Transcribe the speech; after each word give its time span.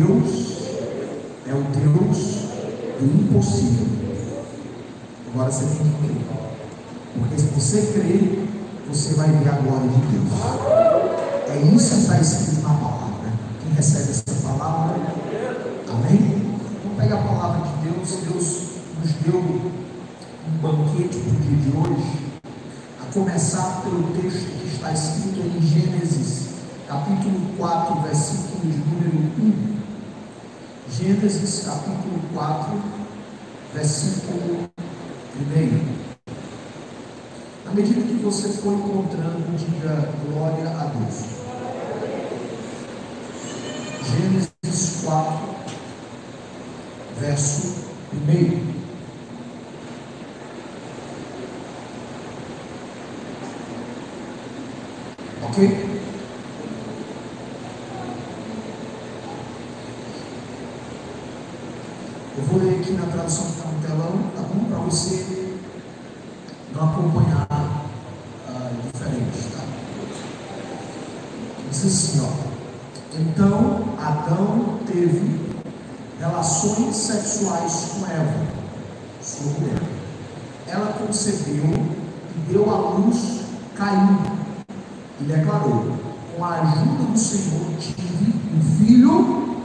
Deus 0.00 0.56
é 1.46 1.52
o 1.52 1.62
Deus 1.62 2.16
do 2.98 3.04
impossível. 3.04 3.86
Agora 5.28 5.52
você 5.52 5.66
tem 5.66 5.90
que 5.90 5.98
crer. 5.98 6.16
Porque 7.18 7.38
se 7.38 7.46
você 7.48 7.92
crer, 7.92 8.48
você 8.88 9.12
vai 9.12 9.28
ver 9.28 9.48
a 9.50 9.56
glória 9.56 9.88
de 9.90 10.00
Deus. 10.06 10.32
É 11.50 11.76
isso 11.76 11.94
que 11.96 12.00
está 12.00 12.18
escrito 12.18 12.62
na 12.62 12.74
palavra. 12.76 13.32
Quem 13.62 13.74
recebe 13.74 14.10
essa 14.10 14.48
palavra, 14.48 14.96
amém? 15.90 16.46
Vamos 16.82 16.98
pegar 16.98 17.16
a 17.16 17.22
palavra 17.22 17.68
de 17.68 17.90
Deus. 17.90 18.08
Deus 18.26 18.62
nos 19.02 19.12
deu 19.22 19.38
um 19.38 20.58
banquete 20.62 21.18
para 21.18 21.30
o 21.30 21.40
dia 21.42 21.56
de 21.58 21.76
hoje. 21.76 22.20
A 23.02 23.12
começar 23.12 23.82
pelo 23.82 24.04
texto 24.14 24.46
que 24.62 24.74
está 24.74 24.92
escrito 24.92 25.40
em 25.40 25.60
Gênesis, 25.60 26.48
capítulo 26.88 27.54
4, 27.58 28.00
versículo 28.00 28.60
de 28.62 28.78
número 28.78 29.66
1. 29.66 29.69
Gênesis, 30.92 31.64
capítulo 31.64 32.20
4, 32.34 32.82
versículo 33.72 34.68
1. 35.36 36.00
À 37.70 37.72
medida 37.72 38.00
que 38.00 38.14
você 38.14 38.48
for 38.48 38.74
encontrando, 38.74 39.56
diga 39.56 40.10
glória 40.26 40.68
a 40.68 40.84
Deus. 40.86 41.40
Gênesis 44.04 45.04
4, 45.04 45.38
verso 47.20 47.90
1. 48.12 48.80
Ok? 55.42 55.90
Eu 62.38 62.44
vou 62.44 62.62
ler 62.62 62.80
aqui 62.80 62.92
na 62.92 63.06
tradução 63.06 63.44
que 63.46 63.52
está 63.52 63.68
no 63.68 63.82
telão, 63.82 64.30
tá 64.34 64.42
bom? 64.42 64.64
Para 64.64 64.78
você 64.78 65.56
não 66.72 66.84
acompanhar 66.84 67.46
ah, 67.50 68.70
diferente, 68.92 69.48
tá? 69.52 69.62
Diz 71.68 71.84
assim, 71.84 72.20
ó. 72.20 72.30
Então 73.18 73.84
Adão 73.98 74.78
teve 74.86 75.40
relações 76.18 76.96
sexuais 76.96 77.92
com 77.92 78.06
Eva, 78.06 78.46
sua 79.20 79.52
mulher. 79.52 79.82
Ela 80.66 80.92
concebeu 80.92 81.64
e 81.64 82.52
deu 82.52 82.70
à 82.70 82.90
luz 82.90 83.40
Caim 83.74 84.18
e 85.20 85.24
declarou: 85.24 85.98
Com 86.36 86.44
a 86.44 86.60
ajuda 86.60 87.04
do 87.04 87.18
Senhor 87.18 87.76
tive 87.78 88.34
um 88.54 88.78
filho 88.78 89.56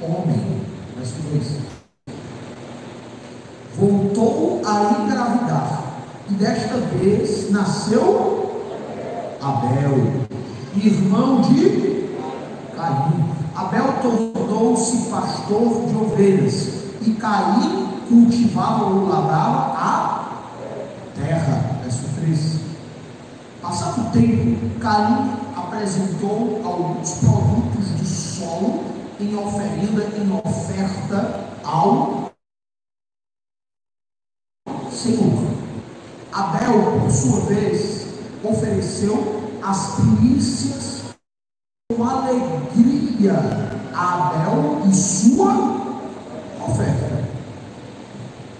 homem. 0.00 0.60
Verso 0.96 1.14
2. 1.30 1.70
Voltou 3.76 4.60
a 4.66 5.02
engravidar 5.02 5.84
e 6.28 6.34
desta 6.34 6.76
vez 6.76 7.50
nasceu 7.50 8.52
Abel, 9.40 10.26
irmão 10.76 11.39
de 11.54 12.08
Caim. 12.74 13.30
Abel 13.54 13.92
tornou-se 14.02 15.10
pastor 15.10 15.86
de 15.86 15.96
ovelhas 15.96 16.84
e 17.02 17.12
Caim 17.12 17.90
cultivava 18.08 18.84
ou 18.84 19.08
lavrava 19.08 19.74
a 19.76 20.24
terra. 21.14 21.80
Verso 21.82 22.06
13. 22.20 22.60
Passado 23.60 24.08
o 24.08 24.10
tempo, 24.10 24.80
Caim 24.80 25.30
apresentou 25.56 26.60
alguns 26.64 27.14
produtos 27.14 27.88
do 27.90 28.04
solo 28.04 28.84
em 29.20 29.36
oferenda, 29.36 30.04
em 30.16 30.32
oferta 30.32 31.40
ao 31.62 32.30
Senhor. 34.90 35.50
Abel, 36.32 37.00
por 37.00 37.10
sua 37.10 37.40
vez, 37.46 38.06
ofereceu 38.42 39.50
as 39.62 39.94
primícias 39.96 40.99
com 42.00 42.08
alegria 42.08 43.34
Abel 43.92 44.80
e 44.90 44.94
sua 44.94 45.52
oferta. 46.66 47.24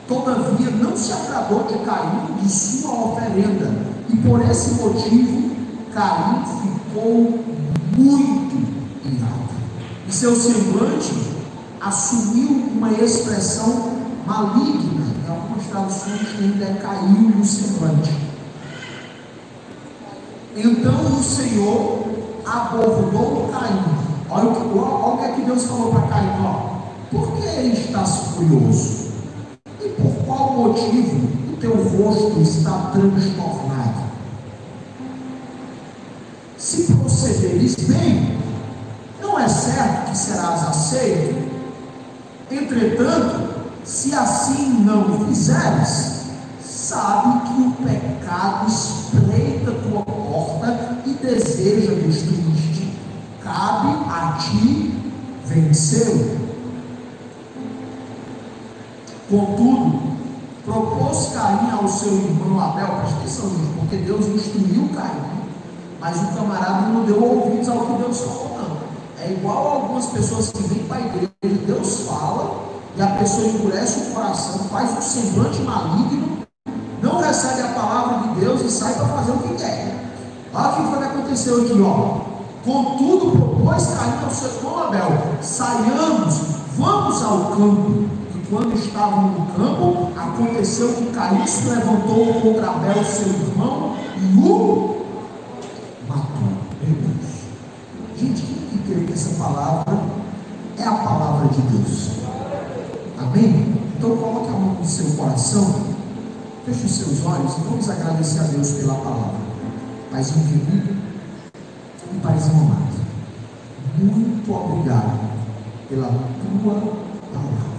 Todavia 0.06 0.70
não 0.72 0.94
se 0.94 1.10
agradou 1.10 1.62
de 1.62 1.78
Caim 1.78 2.34
de 2.42 2.50
sua 2.50 3.12
oferenda, 3.12 3.72
e 4.10 4.16
por 4.18 4.42
esse 4.42 4.74
motivo 4.74 5.56
Caim 5.94 6.44
ficou 6.60 7.42
muito 7.96 8.56
irado. 9.06 9.54
E 10.06 10.12
seu 10.12 10.36
semblante 10.36 11.14
assumiu 11.80 12.68
uma 12.76 12.92
expressão 12.92 14.00
maligna, 14.26 15.14
em 15.26 15.30
algumas 15.30 15.64
traduções 15.66 16.28
ainda 16.38 16.64
é 16.66 16.74
caiu 16.74 17.30
no 17.34 17.42
semblante. 17.42 18.14
Então 20.54 21.18
o 21.18 21.22
Senhor 21.22 22.09
abordou 22.50 23.48
Caim. 23.52 23.80
Olha 24.28 24.50
o 24.50 24.54
que, 24.54 24.78
olha 24.78 25.14
o 25.14 25.18
que, 25.18 25.24
é 25.24 25.32
que 25.32 25.42
Deus 25.42 25.64
falou 25.64 25.92
para 25.92 26.08
Caim: 26.08 26.28
ó, 26.44 26.80
por 27.10 27.32
que 27.36 27.46
estás 27.46 28.16
furioso? 28.34 29.10
E 29.80 29.88
por 29.90 30.24
qual 30.26 30.52
motivo 30.52 31.28
o 31.52 31.56
teu 31.56 31.74
rosto 31.74 32.40
está 32.40 32.90
transtornado? 32.92 34.10
Se 36.58 36.92
procederes 36.92 37.74
bem, 37.76 38.38
não 39.20 39.38
é 39.38 39.48
certo 39.48 40.10
que 40.10 40.16
serás 40.16 40.62
aceito. 40.68 41.50
Entretanto, 42.50 43.48
se 43.84 44.14
assim 44.14 44.84
não 44.84 45.26
fizeres, 45.26 46.24
sabe 46.60 47.48
que 47.48 47.62
o 47.62 47.70
pecado 47.70 48.66
espreita 48.68 49.70
tua 49.70 50.02
porta 50.02 50.89
deseja 51.22 51.94
destruir-te. 51.94 52.98
Cabe 53.42 53.88
a 54.08 54.38
ti 54.38 54.94
vencê-lo. 55.46 56.38
Contudo, 59.28 60.16
propôs 60.64 61.28
Caim 61.32 61.70
ao 61.70 61.88
seu 61.88 62.12
irmão 62.12 62.60
Abel, 62.60 62.86
presta 62.96 63.16
atenção, 63.18 63.48
gente, 63.50 63.74
porque 63.78 63.96
Deus 63.96 64.26
instruiu 64.26 64.88
Caim, 64.94 65.44
mas 66.00 66.20
o 66.20 66.34
camarada 66.34 66.88
não 66.88 67.04
deu 67.04 67.22
ouvidos 67.22 67.68
ao 67.68 67.86
que 67.86 68.02
Deus 68.02 68.20
falou, 68.20 68.58
não. 68.58 69.24
É 69.24 69.30
igual 69.30 69.82
algumas 69.82 70.06
pessoas 70.06 70.50
que 70.50 70.62
vêm 70.62 70.84
para 70.84 70.96
a 70.96 71.00
igreja, 71.00 71.64
Deus 71.66 72.00
fala, 72.08 72.64
e 72.96 73.02
a 73.02 73.06
pessoa 73.06 73.46
endurece 73.46 74.00
o 74.00 74.14
coração, 74.14 74.58
faz 74.64 74.98
um 74.98 75.00
semblante 75.00 75.60
maligno, 75.62 76.38
não 77.02 77.20
recebe 77.20 77.62
a 77.62 77.68
palavra 77.68 78.28
de 78.28 78.40
Deus 78.40 78.62
e 78.62 78.70
sai 78.70 78.94
para 78.94 79.06
fazer 79.06 79.30
o 79.32 79.38
que 79.38 79.54
quer. 79.54 79.99
Olha 80.52 80.68
o 80.68 80.76
que 80.76 80.90
foi 80.90 80.98
que 80.98 81.04
aconteceu 81.04 81.62
aqui, 81.62 81.80
ó. 81.80 82.30
Contudo, 82.64 83.30
propôs 83.30 83.86
Caim 83.86 84.24
ao 84.24 84.30
seu 84.30 84.50
irmão 84.50 84.82
Abel: 84.84 85.18
saiamos, 85.40 86.40
vamos 86.76 87.22
ao 87.22 87.56
campo. 87.56 88.08
E 88.34 88.46
quando 88.50 88.74
estavam 88.74 89.28
no 89.28 89.46
campo, 89.52 90.10
aconteceu 90.16 90.92
que 90.94 91.06
Caim 91.06 91.46
se 91.46 91.68
levantou 91.68 92.34
contra 92.42 92.70
Abel, 92.70 93.04
seu 93.04 93.28
irmão, 93.28 93.94
e 94.18 94.38
o 94.38 95.06
matou. 96.08 96.70
Gente, 98.18 98.42
quem 98.42 98.78
que 98.78 98.78
crê 98.86 99.04
que 99.06 99.12
essa 99.12 99.42
palavra 99.42 99.98
é 100.76 100.82
a 100.82 100.92
palavra 100.92 101.48
de 101.48 101.62
Deus? 101.62 102.10
Amém? 103.18 103.80
Então 103.96 104.16
coloque 104.16 104.48
a 104.48 104.52
mão 104.52 104.74
no 104.74 104.84
seu 104.84 105.12
coração, 105.16 105.74
feche 106.66 106.86
os 106.86 106.92
seus 106.92 107.24
olhos 107.24 107.56
e 107.56 107.60
vamos 107.60 107.88
agradecer 107.88 108.40
a 108.40 108.44
Deus 108.44 108.72
pela 108.72 108.94
palavra. 108.94 109.49
Paizinho 110.10 110.44
querido 110.44 110.96
e 112.12 112.18
Paizinho 112.18 112.62
amado, 112.62 113.00
muito 113.96 114.52
obrigado 114.52 115.20
pela 115.88 116.08
tua 116.08 116.74
palavra. 117.32 117.70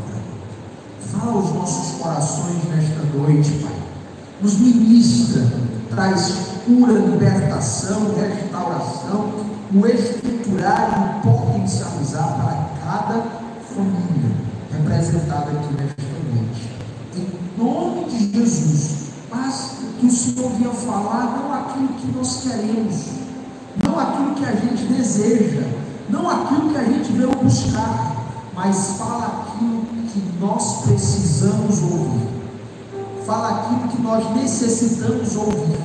Fala 1.02 1.34
aos 1.34 1.54
nossos 1.54 2.00
corações 2.00 2.64
nesta 2.70 3.04
noite, 3.18 3.50
Pai. 3.62 3.76
Nos 4.42 4.60
ministra, 4.60 5.42
traz 5.90 6.52
cura, 6.66 6.94
libertação, 6.94 8.16
restauração, 8.16 9.34
o 9.74 9.86
estruturar 9.86 11.20
e 11.20 11.28
potencializar 11.28 12.38
para 12.38 12.70
cada 12.82 13.24
família 13.76 14.32
representada 14.72 15.52
aqui 15.52 15.74
nesta 15.74 16.02
noite. 16.34 16.70
Em 17.14 17.62
nome 17.62 18.06
de 18.06 18.32
Jesus, 18.32 19.10
mas 19.30 19.80
que 20.00 20.06
o 20.06 20.12
Senhor 20.12 20.50
vinha 20.52 20.72
falar 20.72 21.38
não 21.38 21.51
que 22.02 22.12
nós 22.18 22.42
queremos, 22.42 23.06
não 23.84 24.00
aquilo 24.00 24.34
que 24.34 24.46
a 24.46 24.56
gente 24.56 24.86
deseja, 24.86 25.68
não 26.10 26.28
aquilo 26.28 26.70
que 26.72 26.78
a 26.78 26.84
gente 26.84 27.12
veio 27.12 27.32
buscar, 27.36 28.26
mas 28.56 28.98
fala 28.98 29.46
aquilo 29.48 29.86
que 30.12 30.22
nós 30.40 30.82
precisamos 30.84 31.82
ouvir. 31.84 32.28
Fala 33.26 33.50
aquilo 33.50 33.88
que 33.88 34.02
nós 34.02 34.36
necessitamos 34.36 35.36
ouvir, 35.36 35.78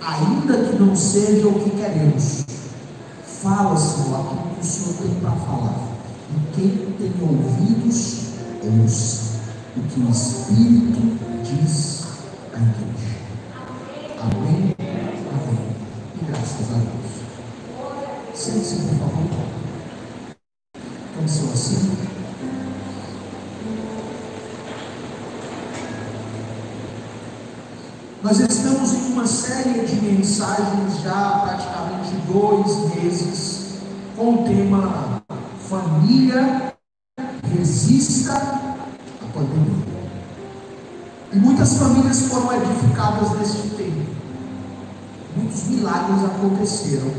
ainda 0.00 0.58
que 0.58 0.78
não 0.78 0.94
seja 0.94 1.48
o 1.48 1.54
que 1.54 1.70
queremos. 1.70 2.44
Fala, 3.42 3.76
Senhor, 3.76 4.20
aquilo 4.20 4.54
que 4.54 4.60
o 4.60 4.64
Senhor 4.64 4.94
tem 4.98 5.14
para 5.20 5.30
falar. 5.32 5.74
E 6.30 6.54
quem 6.54 6.70
tem 6.98 7.12
ouvidos, 7.20 8.26
ouça 8.62 9.22
o 9.76 9.80
que 9.80 10.00
o 10.00 10.10
Espírito 10.10 11.18
diz 11.42 12.04
à 12.52 12.58
igreja. 12.58 13.12
Amém? 14.20 14.91
A 16.72 16.78
Deus. 16.78 18.34
Sente-se, 18.34 18.76
por 18.76 18.98
favor. 18.98 19.28
Aconteceu 21.12 21.50
assim. 21.52 21.96
Nós 28.22 28.38
estamos 28.38 28.94
em 28.94 29.12
uma 29.12 29.26
série 29.26 29.84
de 29.84 29.96
mensagens 29.96 31.00
já 31.02 31.12
há 31.12 31.38
praticamente 31.40 32.14
dois 32.32 32.94
meses 32.94 33.80
com 34.16 34.34
o 34.34 34.44
tema 34.44 35.22
Família 35.68 36.74
resista 37.54 38.32
à 38.32 39.26
pandemia. 39.34 39.92
E 41.32 41.36
muitas 41.36 41.76
famílias 41.76 42.22
foram 42.22 42.52
edificadas 42.52 43.38
neste 43.38 43.68
tempo. 43.70 44.21
Muitos 45.36 45.64
milagres 45.64 46.24
aconteceram 46.24 47.10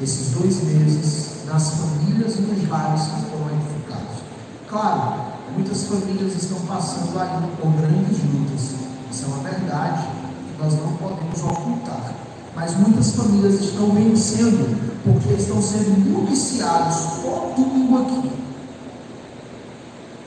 esses 0.00 0.30
dois 0.32 0.62
meses 0.64 1.28
nas 1.46 1.70
famílias 1.70 2.36
e 2.36 2.42
nos 2.42 2.68
lares 2.68 3.02
que 3.02 3.30
foram 3.30 3.50
edificados. 3.56 4.22
Claro, 4.68 5.14
muitas 5.54 5.84
famílias 5.84 6.34
estão 6.34 6.60
passando 6.60 7.18
ainda 7.18 7.48
por 7.60 7.72
grandes 7.72 8.18
lutas. 8.24 8.74
Isso 9.10 9.24
é 9.24 9.28
uma 9.28 9.42
verdade 9.42 10.08
que 10.56 10.62
nós 10.62 10.74
não 10.74 10.92
podemos 10.96 11.42
ocultar. 11.42 12.14
Mas 12.54 12.76
muitas 12.76 13.12
famílias 13.12 13.60
estão 13.60 13.90
vencendo 13.92 14.76
porque 15.04 15.34
estão 15.34 15.62
sendo 15.62 15.98
municiados 15.98 17.22
todo 17.22 17.54
domingo 17.56 18.02
aqui. 18.02 18.32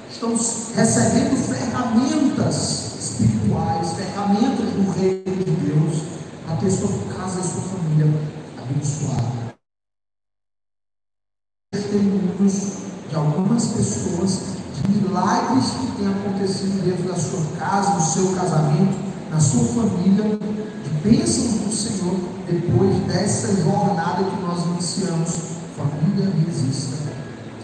Estão 0.09 0.31
recebendo 0.31 1.35
ferramentas 1.35 2.95
espirituais, 2.99 3.91
ferramentas 3.93 4.65
do 4.65 4.91
reino 4.91 5.43
de 5.43 5.51
Deus, 5.51 6.03
para 6.45 6.55
ter 6.57 6.71
sua 6.71 6.89
casa 7.15 7.39
e 7.39 7.43
sua 7.43 7.61
família 7.61 8.07
abençoada. 8.71 9.51
Testemunhos 11.71 12.77
de 13.09 13.15
algumas 13.15 13.67
pessoas 13.67 14.39
de 14.75 14.97
milagres 14.97 15.65
que 15.71 15.91
têm 15.97 16.07
acontecido 16.07 16.83
dentro 16.83 17.07
da 17.07 17.15
sua 17.15 17.57
casa, 17.57 17.95
no 17.95 18.01
seu 18.01 18.33
casamento, 18.33 18.97
na 19.29 19.39
sua 19.39 19.65
família, 19.65 20.37
de 20.37 20.89
bênçãos 21.03 21.61
do 21.61 21.71
Senhor, 21.71 22.15
depois 22.49 22.95
dessa 23.07 23.55
jornada 23.61 24.23
que 24.23 24.41
nós 24.41 24.65
iniciamos, 24.65 25.37
família 25.75 26.31
resista 26.45 26.97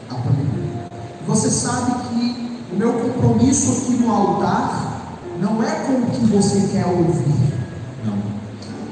à 0.10 0.16
pandemia. 0.16 0.90
Você 1.26 1.50
sabe 1.50 1.92
que 2.08 2.64
o 2.72 2.76
meu 2.76 2.94
compromisso 2.94 3.72
aqui 3.72 3.94
no 3.94 4.12
altar 4.12 5.12
não 5.40 5.62
é 5.62 5.72
com 5.86 5.94
o 5.94 6.12
que 6.12 6.26
você 6.26 6.68
quer 6.72 6.86
ouvir. 6.86 7.36
Não. 8.06 8.37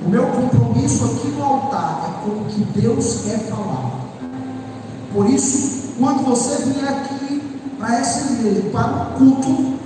O 0.05 0.09
meu 0.09 0.27
compromisso 0.27 1.03
aqui 1.03 1.29
no 1.29 1.43
altar 1.43 2.05
é 2.07 2.23
com 2.23 2.41
o 2.41 2.45
que 2.45 2.63
Deus 2.79 3.21
quer 3.23 3.39
falar. 3.49 4.01
Por 5.11 5.27
isso, 5.27 5.93
quando 5.97 6.23
você 6.23 6.63
vier 6.63 6.87
aqui 6.87 7.59
para 7.79 7.97
essa 7.97 8.33
igreja, 8.33 8.69
para 8.71 8.91
o 8.91 9.17
culto, 9.17 9.79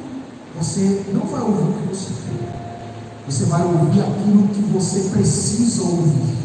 você 0.57 1.05
não 1.13 1.21
vai 1.21 1.41
ouvir 1.41 1.69
o 1.69 1.73
que 1.73 1.95
você 1.95 2.11
quer. 2.27 2.79
Você 3.27 3.45
vai 3.45 3.63
ouvir 3.63 4.01
aquilo 4.01 4.47
que 4.49 4.61
você 4.73 5.09
precisa 5.09 5.83
ouvir 5.83 6.35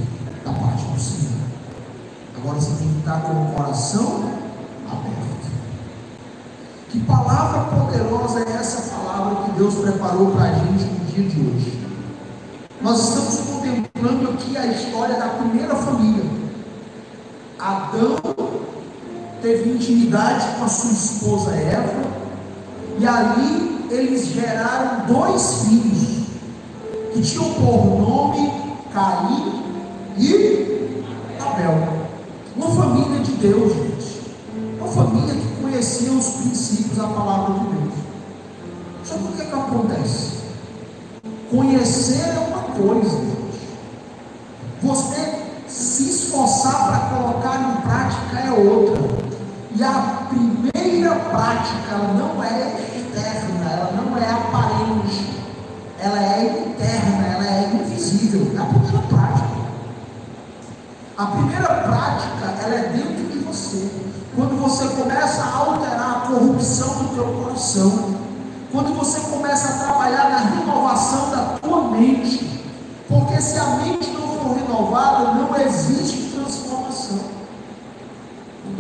da 0.44 0.52
parte 0.52 0.84
do 0.84 1.00
Senhor. 1.00 1.32
Agora 2.36 2.60
você 2.60 2.76
tem 2.78 2.88
que 2.92 2.98
estar 3.00 3.22
com 3.22 3.42
o 3.42 3.52
coração 3.56 4.30
aberto. 4.88 5.50
Que 6.90 7.00
palavra 7.00 7.76
poderosa 7.76 8.38
é 8.40 8.52
essa 8.52 8.94
palavra 8.94 9.44
que 9.44 9.58
Deus 9.58 9.74
preparou 9.74 10.30
para 10.30 10.44
a 10.44 10.52
gente 10.52 10.84
no 10.84 11.04
dia 11.06 11.28
de 11.28 11.40
hoje. 11.40 11.84
Nós 12.84 13.08
estamos 13.08 13.23
aqui 14.44 14.56
a 14.56 14.66
história 14.66 15.16
da 15.16 15.28
primeira 15.28 15.74
família. 15.74 16.24
Adão 17.58 18.16
teve 19.40 19.70
intimidade 19.70 20.58
com 20.58 20.64
a 20.64 20.68
sua 20.68 20.92
esposa 20.92 21.52
Eva, 21.52 22.04
e 22.98 23.06
ali 23.06 23.86
eles 23.90 24.26
geraram 24.26 25.06
dois 25.06 25.64
filhos, 25.64 26.24
que 27.12 27.22
tinham 27.22 27.54
por 27.54 28.00
nome 28.00 28.52
Caim 28.92 29.62
e 30.18 30.92
Abel. 31.40 32.04
Uma 32.56 32.70
família 32.70 33.20
de 33.20 33.32
Deus, 33.32 33.72
gente. 33.72 34.20
Uma 34.78 34.88
família 34.88 35.34
que 35.34 35.62
conhecia 35.62 36.12
os 36.12 36.28
princípios 36.28 36.96
da 36.96 37.08
palavra 37.08 37.58
de 37.60 37.66
Deus. 37.66 37.94
Só 39.04 39.14
que 39.16 39.24
o 39.24 39.32
que, 39.32 39.42
é 39.42 39.44
que 39.44 39.54
acontece? 39.54 40.34
Conhecer 41.50 42.28
é 42.28 42.38
uma 42.38 42.62
coisa, 42.62 43.33
você 44.84 45.42
se 45.66 46.10
esforçar 46.10 46.86
para 46.86 46.98
colocar 47.16 47.56
em 47.58 47.80
prática 47.80 48.38
é 48.38 48.50
outra. 48.52 49.24
E 49.74 49.82
a 49.82 50.26
primeira 50.28 51.16
prática, 51.16 51.90
ela 51.90 52.14
não 52.14 52.44
é 52.44 52.76
externa, 52.94 53.70
ela 53.70 53.92
não 53.92 54.16
é 54.16 54.30
aparente, 54.30 55.34
ela 55.98 56.18
é 56.18 56.66
interna, 56.68 57.26
ela 57.26 57.46
é 57.46 57.70
invisível. 57.74 58.52
É 58.54 58.60
a 58.60 58.66
primeira 58.66 58.98
prática. 59.08 59.54
A 61.16 61.26
primeira 61.26 61.66
prática, 61.66 62.62
ela 62.62 62.74
é 62.74 62.88
dentro 62.88 63.24
de 63.32 63.38
você. 63.38 63.90
Quando 64.36 64.60
você 64.60 64.86
começa 64.88 65.42
a 65.42 65.56
alterar 65.56 66.10
a 66.10 66.26
corrupção 66.28 66.88
do 66.88 67.14
teu 67.14 67.24
coração, 67.24 68.14
quando 68.70 68.96
você 68.98 69.20
começa 69.20 69.68
a 69.68 69.84
trabalhar 69.84 70.30
na 70.30 70.38
renovação 70.38 71.30
da 71.30 71.58
tua 71.62 71.88
mente, 71.88 72.62
porque 73.08 73.40
se 73.40 73.58
a 73.58 73.64
mente 73.76 74.10
não 74.10 74.23
não 74.82 75.56
existe 75.60 76.32
transformação. 76.34 77.20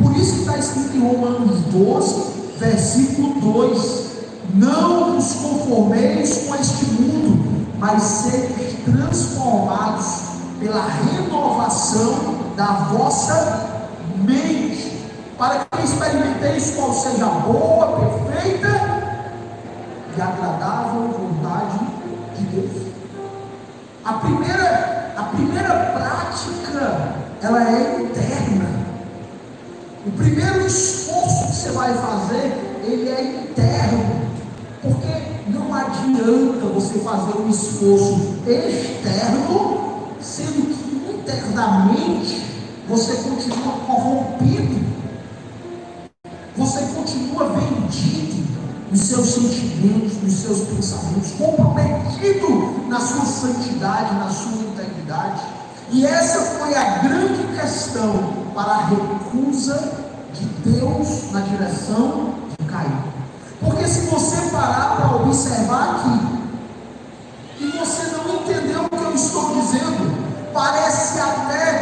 Por 0.02 0.16
isso 0.16 0.40
está 0.40 0.58
escrito 0.58 0.96
em 0.96 1.00
Romanos 1.00 1.60
12, 1.66 2.24
versículo 2.58 3.40
2: 3.40 4.10
Não 4.54 5.12
vos 5.14 5.34
conformeis 5.34 6.46
com 6.46 6.54
este 6.56 6.86
mundo, 6.86 7.66
mas 7.78 8.02
sede 8.02 8.82
transformados 8.84 10.34
pela 10.58 10.84
renovação 10.86 12.44
da 12.56 12.72
vossa 12.92 13.86
mente, 14.16 15.00
para 15.38 15.64
que 15.64 15.84
experimenteis 15.84 16.74
qual 16.76 16.92
seja 16.92 17.26
a 17.26 17.28
boa, 17.28 18.00
perfeita 18.00 19.04
e 20.16 20.20
agradável 20.20 21.08
vontade 21.08 21.78
de 22.36 22.44
Deus. 22.46 22.94
A 24.04 24.12
primeira, 24.14 24.93
primeira 25.34 25.74
prática, 25.92 27.14
ela 27.42 27.70
é 27.70 28.02
interna. 28.02 28.68
O 30.06 30.10
primeiro 30.12 30.66
esforço 30.66 31.46
que 31.46 31.54
você 31.54 31.70
vai 31.70 31.94
fazer, 31.94 32.80
ele 32.84 33.08
é 33.08 33.42
interno. 33.42 34.24
Porque 34.82 35.50
não 35.50 35.74
adianta 35.74 36.66
você 36.66 36.98
fazer 36.98 37.38
um 37.38 37.48
esforço 37.48 38.36
externo, 38.46 40.08
sendo 40.20 40.74
que 40.74 41.16
internamente 41.16 42.44
você 42.88 43.14
continua 43.14 43.72
corrompido. 43.86 44.84
Você 46.56 46.80
continua 46.94 47.48
vendido 47.48 48.44
nos 48.90 49.00
seus 49.00 49.26
sentimentos, 49.26 50.22
nos 50.22 50.32
seus 50.32 50.60
pensamentos, 50.68 51.32
comprometido 51.32 52.73
na 52.94 53.00
sua 53.00 53.24
santidade, 53.26 54.14
na 54.14 54.30
sua 54.30 54.62
integridade. 54.62 55.42
E 55.90 56.06
essa 56.06 56.40
foi 56.58 56.76
a 56.76 56.98
grande 56.98 57.42
questão 57.58 58.44
para 58.54 58.70
a 58.70 58.86
recusa 58.86 59.94
de 60.32 60.44
Deus 60.70 61.32
na 61.32 61.40
direção 61.40 62.34
de 62.56 62.64
Caim. 62.66 63.02
Porque 63.60 63.84
se 63.88 64.02
você 64.02 64.48
parar 64.52 64.94
para 64.94 65.16
observar 65.16 65.96
aqui, 65.96 66.44
e 67.58 67.66
você 67.76 68.16
não 68.16 68.36
entendeu 68.36 68.84
o 68.84 68.88
que 68.88 69.02
eu 69.02 69.14
estou 69.14 69.54
dizendo, 69.56 70.52
parece 70.52 71.18
até 71.18 71.73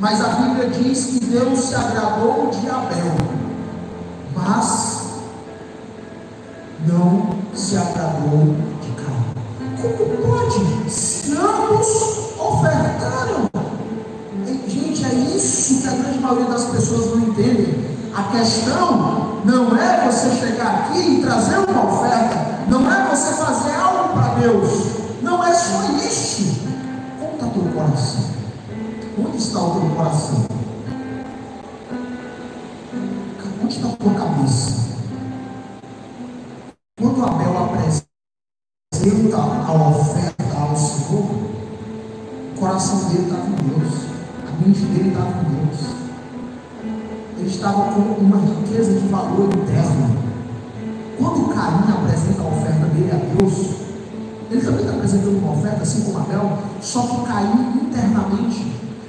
Mas 0.00 0.20
a 0.20 0.28
Bíblia 0.28 0.70
diz 0.70 1.06
que 1.06 1.20
Deus 1.26 1.58
se 1.58 1.74
agradou 1.74 2.50
de 2.50 2.70
Abel, 2.70 3.16
mas 4.32 5.08
não 6.86 7.30
se 7.52 7.76
agradou 7.76 8.54
de 8.80 8.90
Caim. 8.92 9.96
Como 9.98 10.16
pode? 10.18 10.88
Se 10.88 11.32
ambos 11.32 12.38
ofertaram. 12.38 13.48
Gente, 14.68 15.04
é 15.04 15.14
isso 15.36 15.82
que 15.82 15.88
a 15.88 15.90
grande 15.90 16.20
maioria 16.20 16.46
das 16.46 16.64
pessoas 16.66 17.16
não 17.16 17.18
entendem. 17.30 17.84
A 18.14 18.22
questão 18.22 19.40
não 19.44 19.76
é 19.76 20.06
você 20.06 20.30
chegar 20.30 20.90
aqui 20.90 20.98
e 21.00 21.20
trazer 21.20 21.58
uma 21.58 21.86
oferta, 21.86 22.60
não 22.68 22.88
é 22.90 23.08
você 23.08 23.32
fazer 23.32 23.74
algo 23.74 24.12
para 24.12 24.34
Deus, 24.34 24.92
não 25.22 25.44
é 25.44 25.52
só 25.52 25.82
isso. 25.96 26.68
Está 27.34 27.46
teu 27.46 27.64
coração? 27.74 28.37
Está 29.38 29.60
o 29.60 29.80
teu 29.80 29.90
coração? 29.96 30.44
Onde 33.62 33.74
está 33.76 33.88
a 33.88 33.92
tua 33.92 34.14
cabeça? 34.14 34.88
Quando 37.00 37.24
Abel 37.24 37.64
apresenta 37.64 39.36
a 39.36 39.90
oferta 39.90 40.58
ao 40.58 40.76
Senhor, 40.76 41.24
o 41.24 42.60
coração 42.60 43.08
dele 43.08 43.22
estava 43.22 43.48
em 43.48 43.54
Deus, 43.54 43.94
a 44.46 44.66
mente 44.66 44.80
dele 44.80 45.08
estava 45.08 45.40
em 45.40 45.54
Deus 45.54 45.98
ele 47.38 47.48
estava 47.48 47.92
com 47.92 48.00
uma 48.00 48.36
riqueza 48.36 48.92
de 48.92 49.06
valor 49.08 49.48
interno. 49.54 50.18
Quando 51.16 51.54
Caim 51.54 51.90
apresenta 51.90 52.42
a 52.42 52.46
oferta 52.46 52.86
dele 52.86 53.10
a 53.12 53.36
Deus, 53.36 53.76
ele 54.50 54.60
também 54.60 54.80
está 54.80 54.92
apresentando 54.94 55.38
uma 55.38 55.52
oferta, 55.52 55.82
assim 55.82 56.02
como 56.02 56.18
Abel, 56.18 56.58
só 56.80 57.02
que 57.02 57.26
Caim 57.26 57.67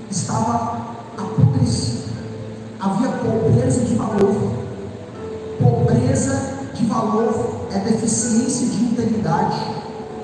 estava 0.09 0.95
apodrecido. 1.17 2.09
Havia 2.79 3.09
pobreza 3.09 3.81
de 3.81 3.95
valor. 3.95 4.35
Pobreza 5.59 6.53
de 6.73 6.85
valor 6.85 7.67
é 7.73 7.79
deficiência 7.79 8.67
de 8.67 8.83
integridade. 8.83 9.59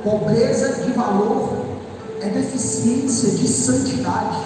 Pobreza 0.03 0.83
de 0.83 0.91
valor 0.93 1.65
é 2.21 2.29
deficiência 2.29 3.31
de 3.31 3.47
santidade. 3.47 4.37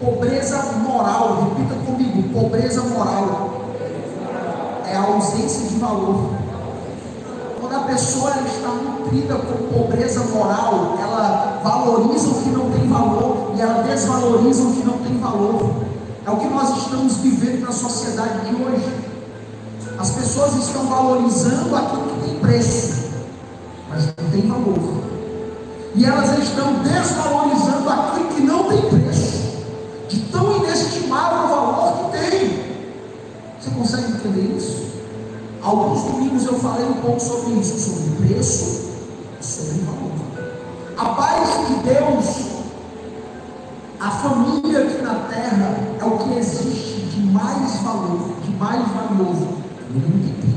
Pobreza 0.00 0.56
moral, 0.78 1.54
repita 1.56 1.74
comigo: 1.84 2.40
pobreza 2.40 2.82
moral 2.82 3.60
é 4.86 4.96
a 4.96 5.02
ausência 5.02 5.68
de 5.68 5.76
valor. 5.76 6.30
Quando 7.60 7.74
a 7.74 7.80
pessoa 7.80 8.30
está 8.30 8.68
nutrida 8.68 9.36
com 9.36 9.78
pobreza 9.78 10.24
moral, 10.24 10.96
ela 11.00 11.60
valoriza 11.62 12.28
o 12.28 12.42
que 12.42 12.48
não 12.48 12.70
tem 12.70 12.88
valor 12.88 13.19
ela 14.30 14.38
desvaloriza 14.38 14.62
o 14.62 14.72
que 14.72 14.84
não 14.84 14.98
tem 14.98 15.18
valor. 15.18 15.70
É 16.24 16.30
o 16.30 16.36
que 16.36 16.48
nós 16.48 16.76
estamos 16.76 17.16
vivendo 17.16 17.62
na 17.62 17.72
sociedade 17.72 18.48
de 18.48 18.54
hoje. 18.54 19.10
As 19.98 20.10
pessoas 20.10 20.54
estão 20.54 20.86
valorizando 20.86 21.74
aquilo 21.74 22.02
que 22.02 22.28
tem 22.28 22.38
preço, 22.38 23.10
mas 23.88 24.06
não 24.06 24.30
tem 24.30 24.48
valor. 24.48 25.00
E 25.94 26.04
elas 26.04 26.38
estão 26.38 26.74
desvalorizando 26.74 27.88
aquilo 27.88 28.28
que 28.28 28.42
não 28.42 28.64
tem 28.64 28.80
preço 28.82 29.40
de 30.08 30.20
tão 30.30 30.56
inestimável 30.58 31.48
valor 31.48 32.10
que 32.10 32.18
tem. 32.18 32.70
Você 33.60 33.70
consegue 33.70 34.12
entender 34.12 34.56
isso? 34.56 34.90
Alguns 35.62 36.02
domingos 36.04 36.46
eu 36.46 36.54
falei 36.54 36.86
um 36.86 36.94
pouco 36.94 37.20
sobre 37.20 37.60
isso, 37.60 37.78
sobre 37.78 38.26
preço 38.26 38.90
e 39.40 39.44
sobre 39.44 39.80
valor. 39.82 40.10
Abaixo 40.96 41.66
de 41.66 41.74
Deus, 41.88 42.49
a 44.10 44.12
família 44.12 44.80
aqui 44.80 45.02
na 45.02 45.14
terra 45.28 45.76
é 46.00 46.04
o 46.04 46.18
que 46.18 46.36
existe 46.36 47.02
de 47.02 47.20
mais 47.32 47.80
valor, 47.82 48.34
de 48.44 48.50
mais 48.56 48.84
valioso. 48.88 49.48
Não 49.94 50.49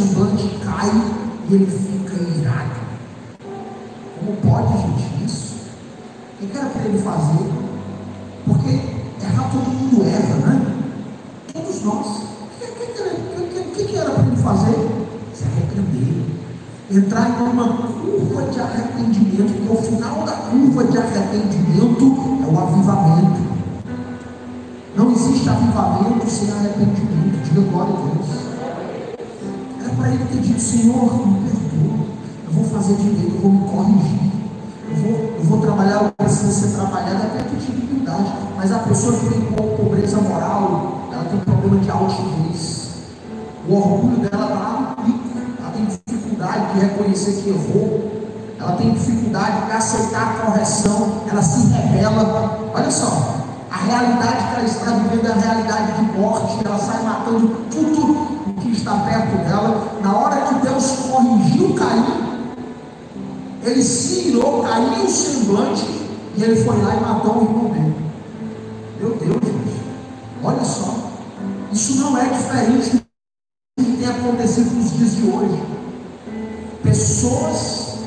semblante 0.00 0.48
cai 0.64 0.90
e 1.48 1.54
ele 1.54 1.66
fica 1.66 2.14
irado. 2.38 2.80
Como 4.18 4.36
pode, 4.38 4.80
gente, 4.80 5.24
isso? 5.24 5.56
O 6.40 6.46
que 6.46 6.56
era 6.56 6.70
para 6.70 6.84
ele 6.84 6.98
fazer? 6.98 7.50
Porque 8.46 8.70
errar 9.22 9.50
todo 9.50 9.68
mundo 9.68 10.06
erra, 10.06 10.34
né? 10.46 10.76
Todos 11.52 11.82
nós. 11.84 12.06
O 12.06 13.74
que, 13.74 13.84
que, 13.84 13.96
era 13.96 14.10
para 14.10 14.24
ele 14.24 14.36
fazer? 14.36 14.88
Se 15.34 15.44
arrepender. 15.44 16.24
Entrar 16.90 17.28
em 17.28 17.42
uma 17.42 17.68
curva 17.68 18.42
de 18.50 18.58
arrependimento, 18.58 19.52
porque 19.52 19.78
o 19.78 19.82
final 19.82 20.24
da 20.24 20.32
curva 20.32 20.84
de 20.84 20.98
arrependimento 20.98 22.42
é 22.42 22.52
o 22.52 22.58
avivamento. 22.58 23.50
Não 24.96 25.12
existe 25.12 25.48
avivamento 25.48 26.28
sem 26.28 26.50
arrependimento. 26.50 27.44
Diga 27.44 27.60
glória 27.70 27.94
a 27.94 28.14
Deus. 28.14 28.49
Para 30.00 30.08
ele 30.08 30.24
ter 30.32 30.40
dito, 30.40 30.58
Senhor, 30.58 31.26
me 31.26 31.50
perdoa. 31.50 32.06
Eu 32.46 32.52
vou 32.52 32.64
fazer 32.64 32.94
direito, 32.94 33.34
eu 33.34 33.40
vou 33.42 33.52
me 33.52 33.68
corrigir. 33.68 34.32
Eu 34.88 34.96
vou, 34.96 35.10
eu 35.36 35.44
vou 35.44 35.60
trabalhar 35.60 36.04
o 36.04 36.04
que 36.06 36.24
precisa 36.24 36.52
ser 36.52 36.74
trabalhado 36.74 37.16
até 37.16 37.42
ter 37.42 37.56
dignidade. 37.56 38.32
Mas 38.56 38.72
a 38.72 38.78
pessoa 38.78 39.12
que 39.18 39.28
tem 39.28 39.42
pobreza 39.76 40.16
moral, 40.22 41.02
ela 41.12 41.24
tem 41.24 41.40
problema 41.40 41.76
de 41.82 41.90
altivez. 41.90 42.88
O 43.68 43.74
orgulho 43.74 44.16
dela 44.26 44.44
está 44.44 44.54
lá 44.54 44.96
no 44.96 45.04
pico. 45.04 45.28
Ela 45.60 45.70
tem 45.70 45.84
dificuldade 45.84 46.72
de 46.72 46.80
reconhecer 46.80 47.42
que 47.42 47.50
errou. 47.50 48.10
Ela 48.58 48.72
tem 48.72 48.92
dificuldade 48.92 49.66
de 49.66 49.72
aceitar 49.72 50.22
a 50.22 50.46
correção. 50.46 51.24
Ela 51.30 51.42
se 51.42 51.66
rebela. 51.72 52.70
Olha 52.72 52.90
só, 52.90 53.36
a 53.70 53.76
realidade 53.76 54.48
que 54.48 54.54
ela 54.54 54.64
está 54.64 54.90
vivendo 54.92 55.26
é 55.26 55.30
a 55.30 55.34
realidade 55.34 55.92
de 55.92 56.18
morte, 56.18 56.58
ela 56.64 56.78
sai 56.78 57.02
matando 57.02 57.48
tudo 57.70 58.29
que 58.60 58.72
está 58.72 58.94
perto 58.98 59.36
dela. 59.38 59.98
Na 60.02 60.16
hora 60.16 60.40
que 60.46 60.66
Deus 60.66 60.90
corrigiu 61.10 61.74
Caim, 61.74 62.30
ele 63.62 63.82
se 63.82 64.28
irou, 64.28 64.62
caiu 64.62 65.04
o 65.04 65.10
semblante 65.10 65.86
e 66.36 66.42
ele 66.42 66.56
foi 66.64 66.80
lá 66.82 66.96
e 66.96 67.00
matou 67.00 67.38
o 67.38 67.44
irmão 67.44 67.70
dele. 67.70 67.94
Meu 68.98 69.16
Deus, 69.16 69.40
gente, 69.42 69.80
olha 70.42 70.64
só, 70.64 71.10
isso 71.72 71.96
não 72.00 72.16
é 72.16 72.28
diferente 72.28 72.90
do 73.78 73.84
que 73.84 73.96
tem 73.96 74.08
acontecido 74.08 74.74
nos 74.74 74.92
dias 74.92 75.16
de 75.16 75.30
hoje. 75.30 75.62
Pessoas 76.82 77.98